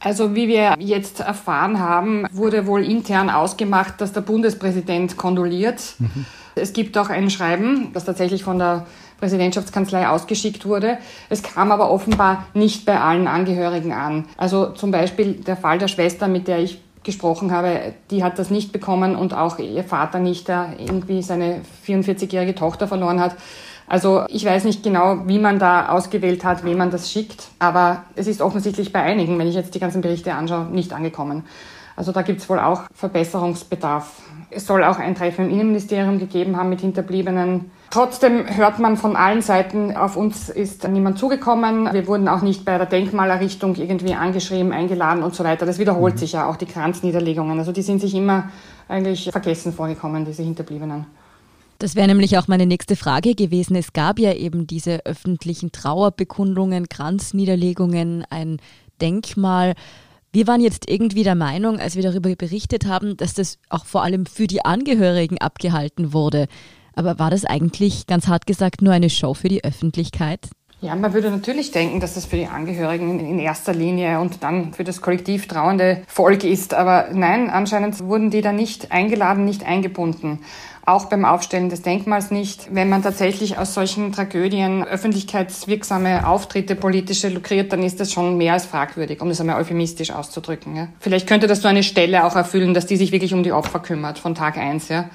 Also 0.00 0.34
wie 0.34 0.48
wir 0.48 0.74
jetzt 0.80 1.20
erfahren 1.20 1.78
haben, 1.78 2.26
wurde 2.32 2.66
wohl 2.66 2.84
intern 2.84 3.30
ausgemacht, 3.30 4.00
dass 4.00 4.12
der 4.12 4.20
Bundespräsident 4.20 5.16
kondoliert. 5.16 5.94
Mhm. 5.98 6.26
Es 6.56 6.72
gibt 6.72 6.98
auch 6.98 7.08
ein 7.08 7.30
Schreiben, 7.30 7.90
das 7.94 8.04
tatsächlich 8.04 8.44
von 8.44 8.58
der 8.58 8.86
Präsidentschaftskanzlei 9.18 10.08
ausgeschickt 10.08 10.66
wurde. 10.66 10.98
Es 11.30 11.42
kam 11.42 11.72
aber 11.72 11.90
offenbar 11.90 12.46
nicht 12.52 12.84
bei 12.84 13.00
allen 13.00 13.26
Angehörigen 13.26 13.92
an. 13.92 14.26
Also 14.36 14.66
zum 14.70 14.90
Beispiel 14.90 15.34
der 15.34 15.56
Fall 15.56 15.78
der 15.78 15.88
Schwester, 15.88 16.28
mit 16.28 16.48
der 16.48 16.58
ich 16.58 16.80
gesprochen 17.04 17.52
habe, 17.52 17.94
die 18.10 18.24
hat 18.24 18.38
das 18.38 18.50
nicht 18.50 18.72
bekommen 18.72 19.14
und 19.14 19.34
auch 19.34 19.58
ihr 19.58 19.84
Vater 19.84 20.18
nicht, 20.18 20.48
der 20.48 20.74
irgendwie 20.78 21.22
seine 21.22 21.60
44-jährige 21.86 22.54
Tochter 22.54 22.88
verloren 22.88 23.20
hat. 23.20 23.36
Also 23.86 24.24
ich 24.28 24.44
weiß 24.44 24.64
nicht 24.64 24.82
genau, 24.82 25.26
wie 25.26 25.38
man 25.38 25.58
da 25.58 25.90
ausgewählt 25.90 26.44
hat, 26.44 26.64
wem 26.64 26.78
man 26.78 26.90
das 26.90 27.12
schickt, 27.12 27.48
aber 27.58 28.04
es 28.16 28.26
ist 28.26 28.40
offensichtlich 28.40 28.92
bei 28.92 29.02
einigen, 29.02 29.38
wenn 29.38 29.48
ich 29.48 29.54
jetzt 29.54 29.74
die 29.74 29.80
ganzen 29.80 30.00
Berichte 30.00 30.34
anschaue, 30.34 30.66
nicht 30.66 30.92
angekommen. 30.92 31.44
Also 31.96 32.10
da 32.10 32.22
gibt 32.22 32.40
es 32.40 32.48
wohl 32.48 32.58
auch 32.58 32.82
Verbesserungsbedarf. 32.92 34.22
Es 34.50 34.66
soll 34.66 34.84
auch 34.84 34.98
ein 34.98 35.14
Treffen 35.14 35.46
im 35.46 35.50
Innenministerium 35.52 36.18
gegeben 36.18 36.56
haben 36.56 36.68
mit 36.68 36.80
Hinterbliebenen. 36.80 37.70
Trotzdem 37.90 38.44
hört 38.56 38.80
man 38.80 38.96
von 38.96 39.14
allen 39.14 39.42
Seiten, 39.42 39.96
auf 39.96 40.16
uns 40.16 40.48
ist 40.48 40.86
niemand 40.88 41.18
zugekommen. 41.18 41.92
Wir 41.92 42.06
wurden 42.08 42.28
auch 42.28 42.42
nicht 42.42 42.64
bei 42.64 42.76
der 42.76 42.86
Denkmalerrichtung 42.86 43.76
irgendwie 43.76 44.14
angeschrieben, 44.14 44.72
eingeladen 44.72 45.22
und 45.22 45.34
so 45.34 45.44
weiter. 45.44 45.66
Das 45.66 45.78
wiederholt 45.78 46.14
mhm. 46.14 46.18
sich 46.18 46.32
ja 46.32 46.48
auch, 46.48 46.56
die 46.56 46.66
Kranzniederlegungen. 46.66 47.58
Also 47.58 47.70
die 47.70 47.82
sind 47.82 48.00
sich 48.00 48.14
immer 48.14 48.48
eigentlich 48.88 49.30
vergessen 49.30 49.72
vorgekommen, 49.72 50.24
diese 50.24 50.42
Hinterbliebenen. 50.42 51.06
Das 51.84 51.96
wäre 51.96 52.06
nämlich 52.06 52.38
auch 52.38 52.48
meine 52.48 52.64
nächste 52.64 52.96
Frage 52.96 53.34
gewesen. 53.34 53.76
Es 53.76 53.92
gab 53.92 54.18
ja 54.18 54.32
eben 54.32 54.66
diese 54.66 55.04
öffentlichen 55.04 55.70
Trauerbekundungen, 55.70 56.88
Kranzniederlegungen, 56.88 58.24
ein 58.30 58.56
Denkmal. 59.02 59.74
Wir 60.32 60.46
waren 60.46 60.62
jetzt 60.62 60.88
irgendwie 60.88 61.24
der 61.24 61.34
Meinung, 61.34 61.80
als 61.80 61.94
wir 61.94 62.02
darüber 62.02 62.34
berichtet 62.36 62.86
haben, 62.86 63.18
dass 63.18 63.34
das 63.34 63.58
auch 63.68 63.84
vor 63.84 64.02
allem 64.02 64.24
für 64.24 64.46
die 64.46 64.64
Angehörigen 64.64 65.36
abgehalten 65.42 66.14
wurde. 66.14 66.46
Aber 66.94 67.18
war 67.18 67.28
das 67.28 67.44
eigentlich, 67.44 68.06
ganz 68.06 68.28
hart 68.28 68.46
gesagt, 68.46 68.80
nur 68.80 68.94
eine 68.94 69.10
Show 69.10 69.34
für 69.34 69.48
die 69.48 69.62
Öffentlichkeit? 69.62 70.48
Ja, 70.80 70.94
man 70.96 71.14
würde 71.14 71.30
natürlich 71.30 71.70
denken, 71.70 72.00
dass 72.00 72.14
das 72.14 72.26
für 72.26 72.36
die 72.36 72.46
Angehörigen 72.46 73.20
in 73.20 73.38
erster 73.38 73.72
Linie 73.72 74.20
und 74.20 74.42
dann 74.42 74.74
für 74.74 74.84
das 74.84 75.00
kollektiv 75.00 75.48
trauernde 75.48 76.02
Volk 76.06 76.44
ist. 76.44 76.74
Aber 76.74 77.08
nein, 77.12 77.48
anscheinend 77.48 78.00
wurden 78.00 78.30
die 78.30 78.42
da 78.42 78.52
nicht 78.52 78.90
eingeladen, 78.92 79.44
nicht 79.44 79.64
eingebunden 79.64 80.40
auch 80.86 81.06
beim 81.06 81.24
Aufstellen 81.24 81.70
des 81.70 81.82
Denkmals 81.82 82.30
nicht. 82.30 82.74
Wenn 82.74 82.88
man 82.88 83.02
tatsächlich 83.02 83.58
aus 83.58 83.74
solchen 83.74 84.12
Tragödien 84.12 84.84
öffentlichkeitswirksame 84.84 86.26
Auftritte 86.26 86.74
politische 86.74 87.28
lukriert, 87.28 87.72
dann 87.72 87.82
ist 87.82 88.00
das 88.00 88.12
schon 88.12 88.36
mehr 88.36 88.52
als 88.52 88.66
fragwürdig, 88.66 89.20
um 89.20 89.28
das 89.28 89.40
einmal 89.40 89.60
euphemistisch 89.60 90.10
auszudrücken. 90.10 90.76
Ja. 90.76 90.88
Vielleicht 91.00 91.26
könnte 91.26 91.46
das 91.46 91.62
so 91.62 91.68
eine 91.68 91.82
Stelle 91.82 92.24
auch 92.24 92.36
erfüllen, 92.36 92.74
dass 92.74 92.86
die 92.86 92.96
sich 92.96 93.12
wirklich 93.12 93.32
um 93.32 93.42
die 93.42 93.52
Opfer 93.52 93.80
kümmert 93.80 94.18
von 94.18 94.34
Tag 94.34 94.58
eins. 94.58 94.88
Ja. 94.88 95.08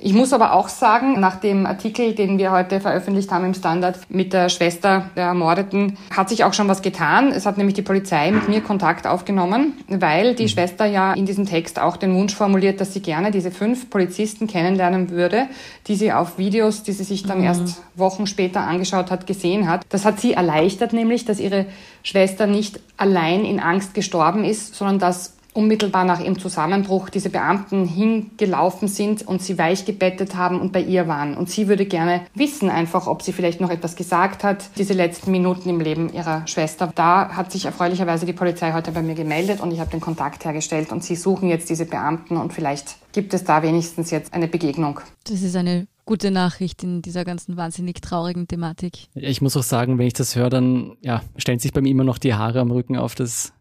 Ich 0.00 0.12
muss 0.14 0.32
aber 0.32 0.52
auch 0.52 0.68
sagen, 0.68 1.18
nach 1.18 1.36
dem 1.36 1.66
Artikel, 1.66 2.14
den 2.14 2.38
wir 2.38 2.52
heute 2.52 2.80
veröffentlicht 2.80 3.32
haben 3.32 3.44
im 3.44 3.54
Standard 3.54 3.98
mit 4.08 4.32
der 4.32 4.48
Schwester 4.48 5.10
der 5.16 5.24
Ermordeten, 5.24 5.98
hat 6.16 6.28
sich 6.28 6.44
auch 6.44 6.54
schon 6.54 6.68
was 6.68 6.82
getan. 6.82 7.32
Es 7.32 7.46
hat 7.46 7.58
nämlich 7.58 7.74
die 7.74 7.82
Polizei 7.82 8.30
mit 8.30 8.48
mir 8.48 8.60
Kontakt 8.60 9.08
aufgenommen, 9.08 9.72
weil 9.88 10.36
die 10.36 10.44
mhm. 10.44 10.48
Schwester 10.48 10.86
ja 10.86 11.14
in 11.14 11.26
diesem 11.26 11.46
Text 11.46 11.80
auch 11.80 11.96
den 11.96 12.14
Wunsch 12.14 12.34
formuliert, 12.34 12.80
dass 12.80 12.94
sie 12.94 13.02
gerne 13.02 13.32
diese 13.32 13.50
fünf 13.50 13.90
Polizisten 13.90 14.46
kennenlernen 14.46 15.10
würde, 15.10 15.48
die 15.88 15.96
sie 15.96 16.12
auf 16.12 16.38
Videos, 16.38 16.84
die 16.84 16.92
sie 16.92 17.04
sich 17.04 17.24
dann 17.24 17.38
mhm. 17.38 17.44
erst 17.44 17.82
Wochen 17.96 18.28
später 18.28 18.60
angeschaut 18.60 19.10
hat, 19.10 19.26
gesehen 19.26 19.68
hat. 19.68 19.84
Das 19.88 20.04
hat 20.04 20.20
sie 20.20 20.34
erleichtert 20.34 20.92
nämlich, 20.92 21.24
dass 21.24 21.40
ihre 21.40 21.66
Schwester 22.04 22.46
nicht 22.46 22.78
allein 22.96 23.44
in 23.44 23.58
Angst 23.58 23.94
gestorben 23.94 24.44
ist, 24.44 24.76
sondern 24.76 25.00
dass 25.00 25.37
unmittelbar 25.58 26.04
nach 26.04 26.20
ihrem 26.20 26.38
Zusammenbruch 26.38 27.10
diese 27.10 27.30
Beamten 27.30 27.84
hingelaufen 27.84 28.86
sind 28.86 29.26
und 29.26 29.42
sie 29.42 29.58
weich 29.58 29.84
gebettet 29.84 30.36
haben 30.36 30.60
und 30.60 30.72
bei 30.72 30.80
ihr 30.80 31.08
waren. 31.08 31.36
Und 31.36 31.50
sie 31.50 31.66
würde 31.66 31.84
gerne 31.84 32.20
wissen 32.32 32.70
einfach, 32.70 33.08
ob 33.08 33.22
sie 33.22 33.32
vielleicht 33.32 33.60
noch 33.60 33.70
etwas 33.70 33.96
gesagt 33.96 34.44
hat, 34.44 34.70
diese 34.78 34.92
letzten 34.92 35.32
Minuten 35.32 35.68
im 35.68 35.80
Leben 35.80 36.12
ihrer 36.12 36.46
Schwester. 36.46 36.92
Da 36.94 37.30
hat 37.30 37.50
sich 37.50 37.64
erfreulicherweise 37.64 38.24
die 38.24 38.32
Polizei 38.32 38.72
heute 38.72 38.92
bei 38.92 39.02
mir 39.02 39.16
gemeldet 39.16 39.60
und 39.60 39.72
ich 39.72 39.80
habe 39.80 39.90
den 39.90 40.00
Kontakt 40.00 40.44
hergestellt 40.44 40.92
und 40.92 41.02
sie 41.02 41.16
suchen 41.16 41.48
jetzt 41.48 41.68
diese 41.68 41.86
Beamten 41.86 42.36
und 42.36 42.52
vielleicht 42.52 42.94
gibt 43.12 43.34
es 43.34 43.42
da 43.42 43.64
wenigstens 43.64 44.12
jetzt 44.12 44.32
eine 44.34 44.46
Begegnung. 44.46 45.00
Das 45.24 45.42
ist 45.42 45.56
eine 45.56 45.88
gute 46.04 46.30
Nachricht 46.30 46.84
in 46.84 47.02
dieser 47.02 47.24
ganzen 47.24 47.56
wahnsinnig 47.56 48.00
traurigen 48.00 48.46
Thematik. 48.46 49.08
Ich 49.14 49.42
muss 49.42 49.56
auch 49.56 49.64
sagen, 49.64 49.98
wenn 49.98 50.06
ich 50.06 50.12
das 50.12 50.36
höre, 50.36 50.50
dann 50.50 50.96
ja, 51.02 51.20
stellen 51.36 51.58
sich 51.58 51.72
bei 51.72 51.80
mir 51.80 51.90
immer 51.90 52.04
noch 52.04 52.18
die 52.18 52.34
Haare 52.34 52.60
am 52.60 52.70
Rücken 52.70 52.96
auf. 52.96 53.16
Das 53.16 53.52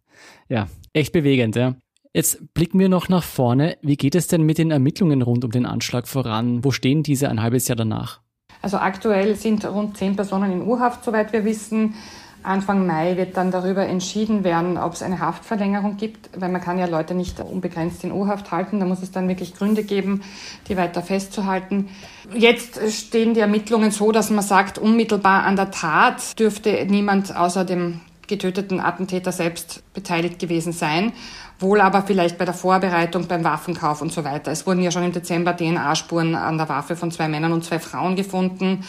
ja, 0.47 0.67
echt 0.93 1.11
bewegend, 1.11 1.55
ja. 1.55 1.75
Jetzt 2.17 2.51
blicken 2.55 2.79
wir 2.79 2.89
noch 2.89 3.09
nach 3.09 3.21
vorne. 3.21 3.77
Wie 3.83 3.95
geht 3.95 4.15
es 4.15 4.25
denn 4.25 4.41
mit 4.41 4.57
den 4.57 4.71
Ermittlungen 4.71 5.21
rund 5.21 5.45
um 5.45 5.51
den 5.51 5.67
Anschlag 5.67 6.07
voran? 6.07 6.63
Wo 6.63 6.71
stehen 6.71 7.03
diese 7.03 7.29
ein 7.29 7.43
halbes 7.43 7.67
Jahr 7.67 7.75
danach? 7.75 8.21
Also 8.63 8.77
aktuell 8.77 9.35
sind 9.35 9.63
rund 9.65 9.97
zehn 9.97 10.15
Personen 10.15 10.51
in 10.51 10.63
Urhaft, 10.63 11.05
soweit 11.05 11.31
wir 11.31 11.45
wissen. 11.45 11.93
Anfang 12.41 12.87
Mai 12.87 13.17
wird 13.17 13.37
dann 13.37 13.51
darüber 13.51 13.85
entschieden 13.85 14.43
werden, 14.43 14.79
ob 14.79 14.93
es 14.93 15.03
eine 15.03 15.19
Haftverlängerung 15.19 15.97
gibt, 15.97 16.31
weil 16.35 16.49
man 16.49 16.59
kann 16.59 16.79
ja 16.79 16.87
Leute 16.87 17.13
nicht 17.13 17.39
unbegrenzt 17.39 18.03
in 18.03 18.11
Urhaft 18.11 18.49
halten. 18.49 18.79
Da 18.79 18.87
muss 18.87 19.03
es 19.03 19.11
dann 19.11 19.27
wirklich 19.27 19.53
Gründe 19.53 19.83
geben, 19.83 20.23
die 20.69 20.75
weiter 20.75 21.03
festzuhalten. 21.03 21.89
Jetzt 22.33 22.79
stehen 22.91 23.35
die 23.35 23.41
Ermittlungen 23.41 23.91
so, 23.91 24.11
dass 24.11 24.31
man 24.31 24.43
sagt, 24.43 24.79
unmittelbar 24.79 25.43
an 25.43 25.55
der 25.55 25.69
Tat 25.69 26.39
dürfte 26.39 26.83
niemand 26.89 27.37
außer 27.37 27.63
dem 27.63 27.99
getöteten 28.25 28.79
Attentäter 28.79 29.31
selbst 29.31 29.83
beteiligt 29.93 30.39
gewesen 30.39 30.73
sein 30.73 31.13
wohl 31.59 31.81
aber 31.81 32.03
vielleicht 32.03 32.37
bei 32.37 32.45
der 32.45 32.53
Vorbereitung, 32.53 33.27
beim 33.27 33.43
Waffenkauf 33.43 34.01
und 34.01 34.11
so 34.11 34.23
weiter. 34.23 34.51
Es 34.51 34.67
wurden 34.67 34.81
ja 34.81 34.91
schon 34.91 35.03
im 35.03 35.11
Dezember 35.11 35.55
DNA-Spuren 35.55 36.35
an 36.35 36.57
der 36.57 36.69
Waffe 36.69 36.95
von 36.95 37.11
zwei 37.11 37.27
Männern 37.27 37.53
und 37.53 37.63
zwei 37.63 37.79
Frauen 37.79 38.15
gefunden. 38.15 38.83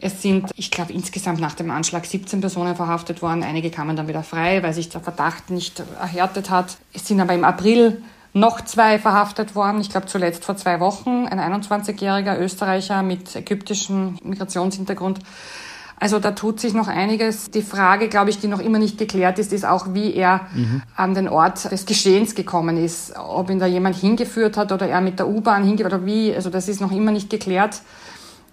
Es 0.00 0.20
sind, 0.20 0.50
ich 0.56 0.70
glaube, 0.70 0.92
insgesamt 0.92 1.40
nach 1.40 1.54
dem 1.54 1.70
Anschlag 1.70 2.04
17 2.04 2.40
Personen 2.40 2.76
verhaftet 2.76 3.22
worden. 3.22 3.42
Einige 3.42 3.70
kamen 3.70 3.96
dann 3.96 4.08
wieder 4.08 4.22
frei, 4.22 4.62
weil 4.62 4.74
sich 4.74 4.88
der 4.88 5.00
Verdacht 5.00 5.50
nicht 5.50 5.82
erhärtet 6.00 6.50
hat. 6.50 6.76
Es 6.92 7.06
sind 7.06 7.20
aber 7.20 7.34
im 7.34 7.44
April 7.44 8.02
noch 8.34 8.60
zwei 8.60 8.98
verhaftet 8.98 9.54
worden. 9.54 9.80
Ich 9.80 9.90
glaube 9.90 10.06
zuletzt 10.06 10.44
vor 10.44 10.56
zwei 10.56 10.80
Wochen 10.80 11.26
ein 11.26 11.38
21-jähriger 11.38 12.38
Österreicher 12.38 13.02
mit 13.02 13.34
ägyptischem 13.34 14.18
Migrationshintergrund. 14.22 15.20
Also 15.98 16.18
da 16.18 16.32
tut 16.32 16.60
sich 16.60 16.74
noch 16.74 16.88
einiges. 16.88 17.50
Die 17.50 17.62
Frage, 17.62 18.08
glaube 18.08 18.30
ich, 18.30 18.38
die 18.38 18.48
noch 18.48 18.60
immer 18.60 18.78
nicht 18.78 18.98
geklärt 18.98 19.38
ist, 19.38 19.52
ist 19.52 19.64
auch, 19.64 19.94
wie 19.94 20.14
er 20.14 20.42
mhm. 20.54 20.82
an 20.96 21.14
den 21.14 21.28
Ort 21.28 21.70
des 21.70 21.86
Geschehens 21.86 22.34
gekommen 22.34 22.76
ist. 22.76 23.14
Ob 23.16 23.50
ihn 23.50 23.58
da 23.58 23.66
jemand 23.66 23.96
hingeführt 23.96 24.56
hat 24.56 24.72
oder 24.72 24.88
er 24.88 25.00
mit 25.00 25.18
der 25.18 25.28
U-Bahn 25.28 25.64
hingeführt 25.64 25.92
oder 25.94 26.06
wie. 26.06 26.34
Also 26.34 26.50
das 26.50 26.68
ist 26.68 26.80
noch 26.80 26.92
immer 26.92 27.12
nicht 27.12 27.30
geklärt. 27.30 27.80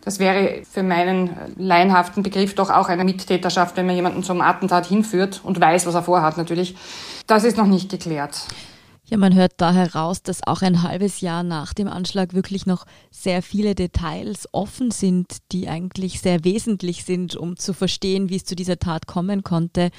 Das 0.03 0.17
wäre 0.17 0.63
für 0.69 0.81
meinen 0.81 1.29
laienhaften 1.57 2.23
Begriff 2.23 2.55
doch 2.55 2.69
auch 2.71 2.89
eine 2.89 3.03
Mittäterschaft, 3.03 3.77
wenn 3.77 3.85
man 3.85 3.95
jemanden 3.95 4.23
zum 4.23 4.41
Attentat 4.41 4.87
hinführt 4.87 5.41
und 5.43 5.59
weiß, 5.61 5.85
was 5.85 5.93
er 5.93 6.01
vorhat 6.01 6.37
natürlich. 6.37 6.75
Das 7.27 7.43
ist 7.43 7.57
noch 7.57 7.67
nicht 7.67 7.89
geklärt. 7.89 8.39
Ja, 9.11 9.17
man 9.17 9.35
hört 9.35 9.55
da 9.57 9.73
heraus, 9.73 10.23
dass 10.23 10.47
auch 10.47 10.61
ein 10.61 10.83
halbes 10.83 11.19
Jahr 11.19 11.43
nach 11.43 11.73
dem 11.73 11.89
Anschlag 11.89 12.33
wirklich 12.33 12.65
noch 12.65 12.85
sehr 13.09 13.41
viele 13.41 13.75
Details 13.75 14.47
offen 14.53 14.89
sind, 14.89 15.39
die 15.51 15.67
eigentlich 15.67 16.21
sehr 16.21 16.45
wesentlich 16.45 17.03
sind, 17.03 17.35
um 17.35 17.57
zu 17.57 17.73
verstehen, 17.73 18.29
wie 18.29 18.37
es 18.37 18.45
zu 18.45 18.55
dieser 18.55 18.79
Tat 18.79 19.07
kommen 19.07 19.43
konnte. 19.43 19.89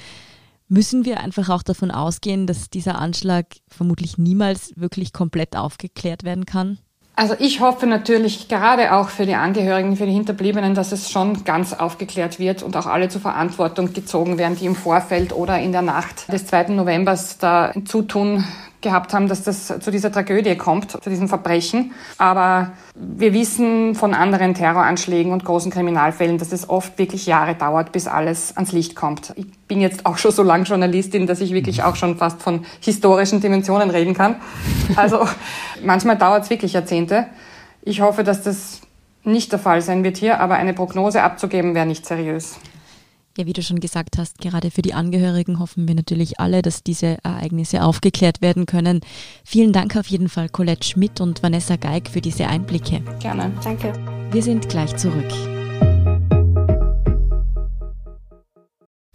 Müssen 0.67 1.05
wir 1.05 1.19
einfach 1.19 1.49
auch 1.49 1.61
davon 1.61 1.91
ausgehen, 1.91 2.47
dass 2.47 2.71
dieser 2.71 2.97
Anschlag 2.97 3.45
vermutlich 3.67 4.17
niemals 4.17 4.73
wirklich 4.77 5.13
komplett 5.13 5.55
aufgeklärt 5.55 6.23
werden 6.23 6.47
kann? 6.47 6.79
Also 7.15 7.35
ich 7.37 7.59
hoffe 7.59 7.85
natürlich 7.85 8.47
gerade 8.47 8.93
auch 8.93 9.09
für 9.09 9.27
die 9.27 9.35
Angehörigen, 9.35 9.95
für 9.95 10.07
die 10.07 10.13
Hinterbliebenen, 10.13 10.73
dass 10.73 10.91
es 10.91 11.11
schon 11.11 11.43
ganz 11.43 11.73
aufgeklärt 11.73 12.39
wird 12.39 12.63
und 12.63 12.75
auch 12.75 12.87
alle 12.87 13.09
zur 13.09 13.21
Verantwortung 13.21 13.93
gezogen 13.93 14.39
werden, 14.39 14.57
die 14.57 14.65
im 14.65 14.75
Vorfeld 14.75 15.33
oder 15.33 15.59
in 15.59 15.71
der 15.71 15.83
Nacht 15.83 16.33
des 16.33 16.47
2. 16.47 16.69
Novembers 16.69 17.37
da 17.37 17.71
zutun 17.85 18.43
gehabt 18.83 19.13
haben, 19.13 19.27
dass 19.27 19.43
das 19.43 19.67
zu 19.79 19.89
dieser 19.89 20.11
Tragödie 20.11 20.55
kommt, 20.55 20.91
zu 20.91 21.09
diesem 21.09 21.27
Verbrechen. 21.27 21.93
Aber 22.17 22.73
wir 22.93 23.33
wissen 23.33 23.95
von 23.95 24.13
anderen 24.13 24.53
Terroranschlägen 24.53 25.31
und 25.31 25.43
großen 25.43 25.71
Kriminalfällen, 25.71 26.37
dass 26.37 26.51
es 26.51 26.69
oft 26.69 26.97
wirklich 26.99 27.25
Jahre 27.25 27.55
dauert, 27.55 27.91
bis 27.91 28.07
alles 28.07 28.55
ans 28.55 28.71
Licht 28.71 28.95
kommt. 28.95 29.33
Ich 29.35 29.47
bin 29.67 29.81
jetzt 29.81 30.05
auch 30.05 30.17
schon 30.17 30.31
so 30.31 30.43
lange 30.43 30.65
Journalistin, 30.65 31.25
dass 31.25 31.41
ich 31.41 31.53
wirklich 31.53 31.83
auch 31.83 31.95
schon 31.95 32.17
fast 32.17 32.43
von 32.43 32.65
historischen 32.79 33.41
Dimensionen 33.41 33.89
reden 33.89 34.13
kann. 34.13 34.35
Also 34.95 35.27
manchmal 35.83 36.17
dauert 36.17 36.43
es 36.43 36.49
wirklich 36.51 36.73
Jahrzehnte. 36.73 37.25
Ich 37.81 38.01
hoffe, 38.01 38.23
dass 38.23 38.43
das 38.43 38.81
nicht 39.23 39.51
der 39.51 39.59
Fall 39.59 39.81
sein 39.81 40.03
wird 40.03 40.17
hier, 40.17 40.39
aber 40.39 40.55
eine 40.55 40.73
Prognose 40.73 41.23
abzugeben 41.23 41.75
wäre 41.75 41.85
nicht 41.85 42.05
seriös. 42.05 42.59
Ja, 43.35 43.47
wie 43.47 43.53
du 43.53 43.63
schon 43.63 43.79
gesagt 43.79 44.19
hast, 44.19 44.37
gerade 44.37 44.69
für 44.69 44.83
die 44.83 44.93
Angehörigen 44.93 45.57
hoffen 45.57 45.87
wir 45.87 45.95
natürlich 45.95 46.39
alle, 46.39 46.61
dass 46.61 46.83
diese 46.83 47.17
Ereignisse 47.23 47.81
aufgeklärt 47.81 48.41
werden 48.41 48.67
können. 48.67 49.01
Vielen 49.43 49.73
Dank 49.73 49.95
auf 49.95 50.05
jeden 50.05 50.29
Fall 50.29 50.49
Colette 50.49 50.87
Schmidt 50.87 51.19
und 51.19 51.41
Vanessa 51.41 51.77
Geig 51.77 52.09
für 52.09 52.21
diese 52.21 52.45
Einblicke. 52.47 53.01
Gerne, 53.19 53.51
danke. 53.63 53.91
Wir 54.31 54.43
sind 54.43 54.69
gleich 54.69 54.95
zurück. 54.97 55.31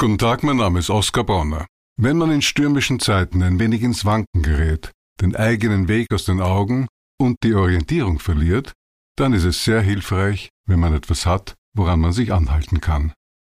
Guten 0.00 0.18
Tag, 0.18 0.42
mein 0.42 0.56
Name 0.56 0.80
ist 0.80 0.90
Oskar 0.90 1.22
Bonner. 1.22 1.66
Wenn 1.96 2.16
man 2.16 2.32
in 2.32 2.42
stürmischen 2.42 2.98
Zeiten 2.98 3.40
ein 3.44 3.60
wenig 3.60 3.82
ins 3.82 4.04
Wanken 4.04 4.42
gerät, 4.42 4.90
den 5.20 5.36
eigenen 5.36 5.86
Weg 5.86 6.12
aus 6.12 6.24
den 6.24 6.40
Augen 6.40 6.88
und 7.20 7.36
die 7.44 7.54
Orientierung 7.54 8.18
verliert, 8.18 8.72
dann 9.14 9.32
ist 9.32 9.44
es 9.44 9.62
sehr 9.62 9.80
hilfreich, 9.80 10.48
wenn 10.66 10.80
man 10.80 10.92
etwas 10.92 11.24
hat, 11.24 11.54
woran 11.76 12.00
man 12.00 12.12
sich 12.12 12.32
anhalten 12.32 12.80
kann. 12.80 13.12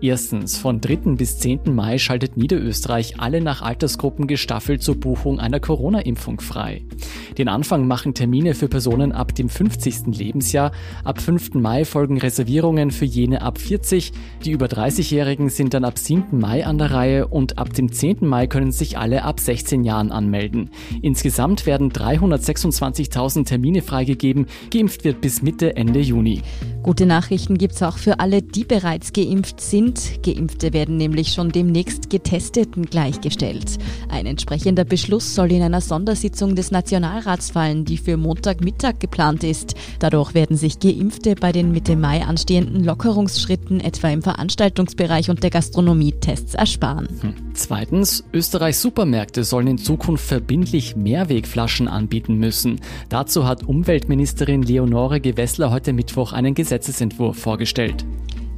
Erstens, 0.00 0.56
von 0.56 0.80
3. 0.80 1.16
bis 1.16 1.38
10. 1.38 1.74
Mai 1.74 1.98
schaltet 1.98 2.36
Niederösterreich 2.36 3.20
alle 3.20 3.40
nach 3.40 3.62
Altersgruppen 3.62 4.26
gestaffelt 4.26 4.82
zur 4.82 4.96
Buchung 4.96 5.40
einer 5.40 5.60
Corona-Impfung 5.60 6.40
frei. 6.40 6.82
Den 7.38 7.48
Anfang 7.48 7.86
machen 7.86 8.14
Termine 8.14 8.54
für 8.54 8.68
Personen 8.68 9.12
ab 9.12 9.34
dem 9.34 9.48
50. 9.48 10.18
Lebensjahr. 10.18 10.72
Ab 11.04 11.20
5. 11.20 11.54
Mai 11.54 11.84
folgen 11.84 12.18
Reservierungen 12.18 12.90
für 12.90 13.04
jene 13.04 13.42
ab 13.42 13.58
40. 13.58 14.12
Die 14.44 14.50
über 14.50 14.66
30-Jährigen 14.66 15.48
sind 15.48 15.74
dann 15.74 15.84
ab 15.84 15.98
7. 15.98 16.38
Mai 16.38 16.66
an 16.66 16.78
der 16.78 16.90
Reihe 16.90 17.28
und 17.28 17.58
ab 17.58 17.72
dem 17.72 17.92
10. 17.92 18.18
Mai 18.26 18.46
können 18.46 18.72
sich 18.72 18.98
alle 18.98 19.24
ab 19.24 19.40
16 19.40 19.84
Jahren 19.84 20.12
anmelden. 20.12 20.70
Insgesamt 21.02 21.66
werden 21.66 21.92
326.000 21.92 23.44
Termine 23.44 23.82
freigegeben. 23.82 24.46
Geimpft 24.70 25.04
wird 25.04 25.20
bis 25.20 25.42
Mitte, 25.42 25.76
Ende 25.76 26.00
Juni. 26.00 26.42
Gute 26.82 27.06
Nachrichten 27.06 27.58
gibt 27.58 27.74
es 27.74 27.82
auch 27.82 27.98
für 27.98 28.20
alle, 28.20 28.42
die 28.42 28.64
bereits 28.64 29.12
geimpft 29.12 29.59
sind. 29.60 30.22
Geimpfte 30.24 30.72
werden 30.72 30.96
nämlich 30.96 31.32
schon 31.32 31.50
demnächst 31.50 32.10
Getesteten 32.10 32.86
gleichgestellt. 32.86 33.78
Ein 34.08 34.26
entsprechender 34.26 34.84
Beschluss 34.84 35.34
soll 35.34 35.52
in 35.52 35.62
einer 35.62 35.80
Sondersitzung 35.80 36.56
des 36.56 36.70
Nationalrats 36.70 37.50
fallen, 37.50 37.84
die 37.84 37.98
für 37.98 38.16
Montagmittag 38.16 38.98
geplant 38.98 39.44
ist. 39.44 39.74
Dadurch 39.98 40.34
werden 40.34 40.56
sich 40.56 40.78
Geimpfte 40.78 41.34
bei 41.34 41.52
den 41.52 41.72
Mitte 41.72 41.96
Mai 41.96 42.22
anstehenden 42.22 42.84
Lockerungsschritten 42.84 43.80
etwa 43.80 44.08
im 44.08 44.22
Veranstaltungsbereich 44.22 45.30
und 45.30 45.42
der 45.42 45.50
Gastronomie 45.50 46.12
Tests 46.12 46.54
ersparen. 46.54 47.08
Hm. 47.20 47.34
Zweitens, 47.54 48.24
Österreichs 48.32 48.80
Supermärkte 48.82 49.44
sollen 49.44 49.66
in 49.66 49.78
Zukunft 49.78 50.26
verbindlich 50.26 50.96
Mehrwegflaschen 50.96 51.88
anbieten 51.88 52.38
müssen. 52.38 52.80
Dazu 53.08 53.46
hat 53.46 53.64
Umweltministerin 53.64 54.62
Leonore 54.62 55.20
Gewessler 55.20 55.70
heute 55.70 55.92
Mittwoch 55.92 56.32
einen 56.32 56.54
Gesetzesentwurf 56.54 57.38
vorgestellt. 57.38 58.04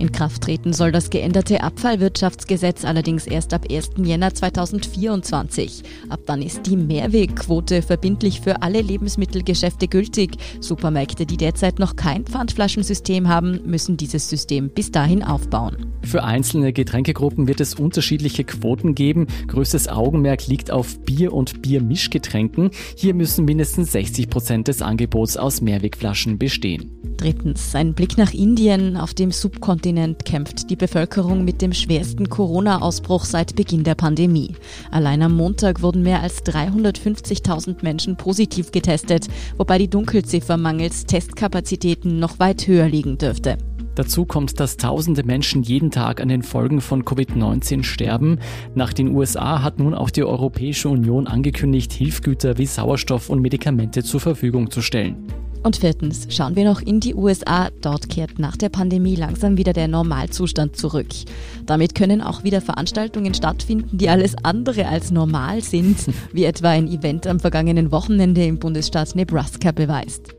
In 0.03 0.11
Kraft 0.11 0.43
treten 0.43 0.73
soll 0.73 0.91
das 0.91 1.11
geänderte 1.11 1.62
Abfallwirtschaftsgesetz 1.62 2.85
allerdings 2.85 3.25
erst 3.25 3.55
ab 3.55 3.67
1. 3.71 3.91
Jänner 3.99 4.35
2024. 4.35 5.85
Ab 6.09 6.19
dann 6.27 6.43
ist 6.43 6.67
die 6.67 6.77
Mehrwegquote 6.77 7.83
verbindlich 7.83 8.41
für 8.41 8.62
alle 8.62 8.81
Lebensmittelgeschäfte 8.81 9.87
gültig. 9.87 10.38
Supermärkte, 10.59 11.25
die 11.25 11.37
derzeit 11.37 11.79
noch 11.79 11.95
kein 11.95 12.25
Pfandflaschensystem 12.25 13.29
haben, 13.29 13.61
müssen 13.65 13.97
dieses 13.97 14.29
System 14.29 14.71
bis 14.71 14.91
dahin 14.91 15.23
aufbauen. 15.23 15.93
Für 16.03 16.25
einzelne 16.25 16.73
Getränkegruppen 16.73 17.47
wird 17.47 17.61
es 17.61 17.75
unterschiedliche 17.75 18.43
Quoten 18.43 18.97
geben. 18.97 19.29
Größtes 19.47 19.87
Augenmerk 19.87 20.49
liegt 20.49 20.73
auf 20.73 20.99
Bier 20.99 21.33
und 21.33 21.62
Biermischgetränken. 21.62 22.73
Hier 22.97 23.15
müssen 23.15 23.45
mindestens 23.45 23.93
60 23.93 24.29
Prozent 24.29 24.67
des 24.67 24.83
Angebots 24.83 25.37
aus 25.37 25.61
Mehrwegflaschen 25.61 26.38
bestehen. 26.38 26.91
Drittens, 27.23 27.73
ein 27.77 27.95
Blick 27.95 28.19
nach 28.19 28.35
Indien. 28.35 28.97
Auf 28.97 29.15
dem 29.15 29.31
Subkontinent 29.31 29.92
kämpft 30.25 30.71
die 30.71 30.77
Bevölkerung 30.77 31.45
mit 31.45 31.63
dem 31.63 31.73
schwersten 31.73 32.29
Corona-Ausbruch 32.29 33.25
seit 33.25 33.57
Beginn 33.57 33.85
der 33.85 33.95
Pandemie. 33.95 34.55
Allein 34.91 35.23
am 35.23 35.37
Montag 35.37 35.83
wurden 35.83 36.03
mehr 36.03 36.23
als 36.23 36.45
350.000 36.45 37.77
Menschen 37.83 38.17
positiv 38.17 38.73
getestet, 38.73 39.29
wobei 39.57 39.79
die 39.79 39.89
Dunkelziffer 39.89 40.57
mangels 40.57 41.05
Testkapazitäten 41.05 42.19
noch 42.19 42.39
weit 42.39 42.67
höher 42.67 42.89
liegen 42.89 43.19
dürfte. 43.19 43.59
Dazu 43.95 44.25
kommt, 44.25 44.59
dass 44.59 44.79
tausende 44.79 45.23
Menschen 45.23 45.63
jeden 45.63 45.91
Tag 45.91 46.21
an 46.21 46.29
den 46.29 46.43
Folgen 46.43 46.81
von 46.81 47.05
Covid-19 47.05 47.85
sterben. 47.85 48.39
Nach 48.75 48.93
den 48.93 49.15
USA 49.15 49.63
hat 49.63 49.79
nun 49.79 49.95
auch 49.95 50.11
die 50.11 50.25
Europäische 50.25 50.89
Union 50.89 51.27
angekündigt, 51.27 51.93
Hilfsgüter 51.93 52.57
wie 52.57 52.67
Sauerstoff 52.67 53.29
und 53.29 53.43
Medikamente 53.43 54.03
zur 54.03 54.21
Verfügung 54.21 54.71
zu 54.71 54.81
stellen. 54.81 55.27
Und 55.62 55.77
viertens 55.77 56.27
schauen 56.31 56.57
wir 56.57 56.64
noch 56.64 56.81
in 56.81 56.98
die 56.98 57.14
USA. 57.14 57.68
Dort 57.81 58.09
kehrt 58.09 58.38
nach 58.38 58.57
der 58.57 58.68
Pandemie 58.68 59.14
langsam 59.14 59.57
wieder 59.57 59.72
der 59.72 59.87
Normalzustand 59.87 60.77
zurück. 60.77 61.07
Damit 61.66 61.94
können 61.94 62.20
auch 62.20 62.42
wieder 62.42 62.61
Veranstaltungen 62.61 63.33
stattfinden, 63.35 63.96
die 63.96 64.09
alles 64.09 64.35
andere 64.42 64.88
als 64.88 65.11
normal 65.11 65.62
sind, 65.62 65.98
wie 66.33 66.44
etwa 66.44 66.70
ein 66.70 66.88
Event 66.88 67.27
am 67.27 67.38
vergangenen 67.38 67.92
Wochenende 67.92 68.44
im 68.44 68.59
Bundesstaat 68.59 69.14
Nebraska 69.14 69.72
beweist. 69.72 70.35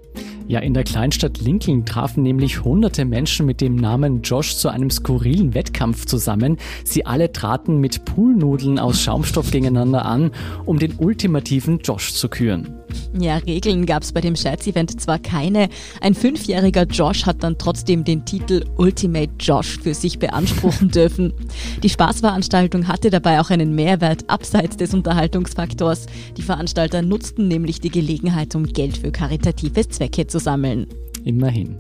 Ja, 0.47 0.59
in 0.59 0.73
der 0.73 0.83
Kleinstadt 0.83 1.39
Lincoln 1.39 1.86
trafen 1.86 2.21
nämlich 2.21 2.63
hunderte 2.63 3.05
Menschen 3.05 3.45
mit 3.45 3.62
dem 3.62 3.75
Namen 3.75 4.21
Josh 4.23 4.57
zu 4.57 4.67
einem 4.67 4.89
skurrilen 4.89 5.53
Wettkampf 5.53 6.05
zusammen. 6.05 6.57
Sie 6.83 7.05
alle 7.05 7.31
traten 7.31 7.79
mit 7.79 8.03
Poolnudeln 8.03 8.77
aus 8.77 9.01
Schaumstoff 9.01 9.51
gegeneinander 9.51 10.05
an, 10.05 10.31
um 10.65 10.79
den 10.79 10.95
ultimativen 10.97 11.79
Josh 11.79 12.13
zu 12.13 12.27
küren. 12.27 12.83
Ja, 13.19 13.38
Regeln 13.38 13.86
gab 13.86 14.03
es 14.03 14.12
bei 14.12 14.21
dem 14.21 14.36
Scherzevent 14.36 14.99
zwar 14.99 15.19
keine. 15.19 15.69
Ein 16.01 16.13
fünfjähriger 16.13 16.84
Josh 16.84 17.25
hat 17.25 17.43
dann 17.43 17.58
trotzdem 17.58 18.03
den 18.03 18.25
Titel 18.25 18.63
Ultimate 18.77 19.32
Josh 19.39 19.79
für 19.79 19.93
sich 19.93 20.19
beanspruchen 20.19 20.89
dürfen. 20.91 21.34
Die 21.82 21.89
Spaßveranstaltung 21.89 22.88
hatte 22.88 23.10
dabei 23.10 23.39
auch 23.39 23.49
einen 23.49 23.75
Mehrwert 23.75 24.29
abseits 24.29 24.77
des 24.77 24.93
Unterhaltungsfaktors. 24.93 26.08
Die 26.38 26.41
Veranstalter 26.41 27.01
nutzten 27.01 27.47
nämlich 27.47 27.82
die 27.82 27.91
Gelegenheit, 27.91 28.56
um 28.56 28.65
Geld 28.65 28.97
für 28.97 29.12
karitative 29.12 29.88
Zwecke 29.88 30.27
zu 30.27 30.39
sammeln. 30.39 30.88
Immerhin. 31.23 31.79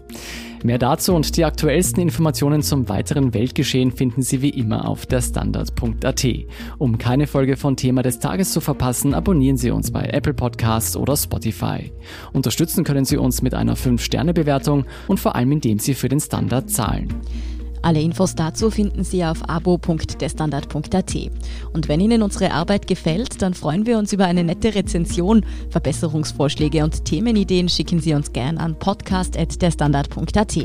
Mehr 0.63 0.77
dazu 0.77 1.13
und 1.13 1.35
die 1.35 1.43
aktuellsten 1.43 2.01
Informationen 2.01 2.61
zum 2.61 2.87
weiteren 2.87 3.33
Weltgeschehen 3.33 3.91
finden 3.91 4.21
Sie 4.21 4.41
wie 4.41 4.49
immer 4.49 4.87
auf 4.87 5.05
der 5.05 5.21
Standard.at. 5.21 6.25
Um 6.77 6.97
keine 6.97 7.27
Folge 7.27 7.57
von 7.57 7.75
Thema 7.75 8.01
des 8.01 8.19
Tages 8.19 8.53
zu 8.53 8.61
verpassen, 8.61 9.13
abonnieren 9.13 9.57
Sie 9.57 9.71
uns 9.71 9.91
bei 9.91 10.05
Apple 10.05 10.33
Podcasts 10.33 10.95
oder 10.95 11.17
Spotify. 11.17 11.91
Unterstützen 12.31 12.85
können 12.85 13.03
Sie 13.03 13.17
uns 13.17 13.41
mit 13.41 13.53
einer 13.53 13.75
5-Sterne-Bewertung 13.75 14.85
und 15.09 15.19
vor 15.19 15.35
allem 15.35 15.51
indem 15.51 15.79
Sie 15.79 15.93
für 15.93 16.07
den 16.07 16.21
Standard 16.21 16.69
zahlen. 16.69 17.09
Alle 17.83 18.01
Infos 18.01 18.33
dazu 18.33 18.71
finden 18.71 19.03
Sie 19.03 19.25
auf 19.25 19.47
abo.derstandard.at. 19.47 21.15
Und 21.73 21.87
wenn 21.89 21.99
Ihnen 21.99 22.23
unsere 22.23 22.51
Arbeit 22.51 22.87
gefällt, 22.87 23.41
dann 23.41 23.53
freuen 23.53 23.85
wir 23.85 23.97
uns 23.97 24.13
über 24.13 24.25
eine 24.25 24.45
nette 24.45 24.73
Rezension. 24.73 25.45
Verbesserungsvorschläge 25.69 26.83
und 26.83 27.03
Themenideen 27.03 27.67
schicken 27.67 27.99
Sie 27.99 28.13
uns 28.13 28.31
gern 28.31 28.57
an 28.57 28.79
podcast.derstandard.at. 28.79 30.57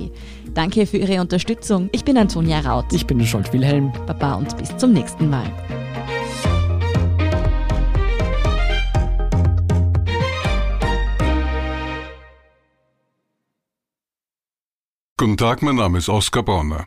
Danke 0.55 0.87
für 0.87 0.99
Ihre 0.99 1.21
Unterstützung. 1.21 1.89
Ich 1.91 2.05
bin 2.05 2.17
Antonia 2.17 2.61
Raut. 2.61 2.93
Ich 2.93 3.05
bin 3.05 3.25
Scholt 3.27 3.53
Wilhelm. 3.53 3.93
Baba 4.07 4.35
und 4.35 4.57
bis 4.57 4.77
zum 4.77 4.93
nächsten 4.93 5.29
Mal. 5.29 5.51
Guten 15.17 15.37
Tag, 15.37 15.63
mein 15.63 15.75
Name 15.75 15.99
ist 15.99 16.09
Oskar 16.09 16.45
Bonner. 16.45 16.87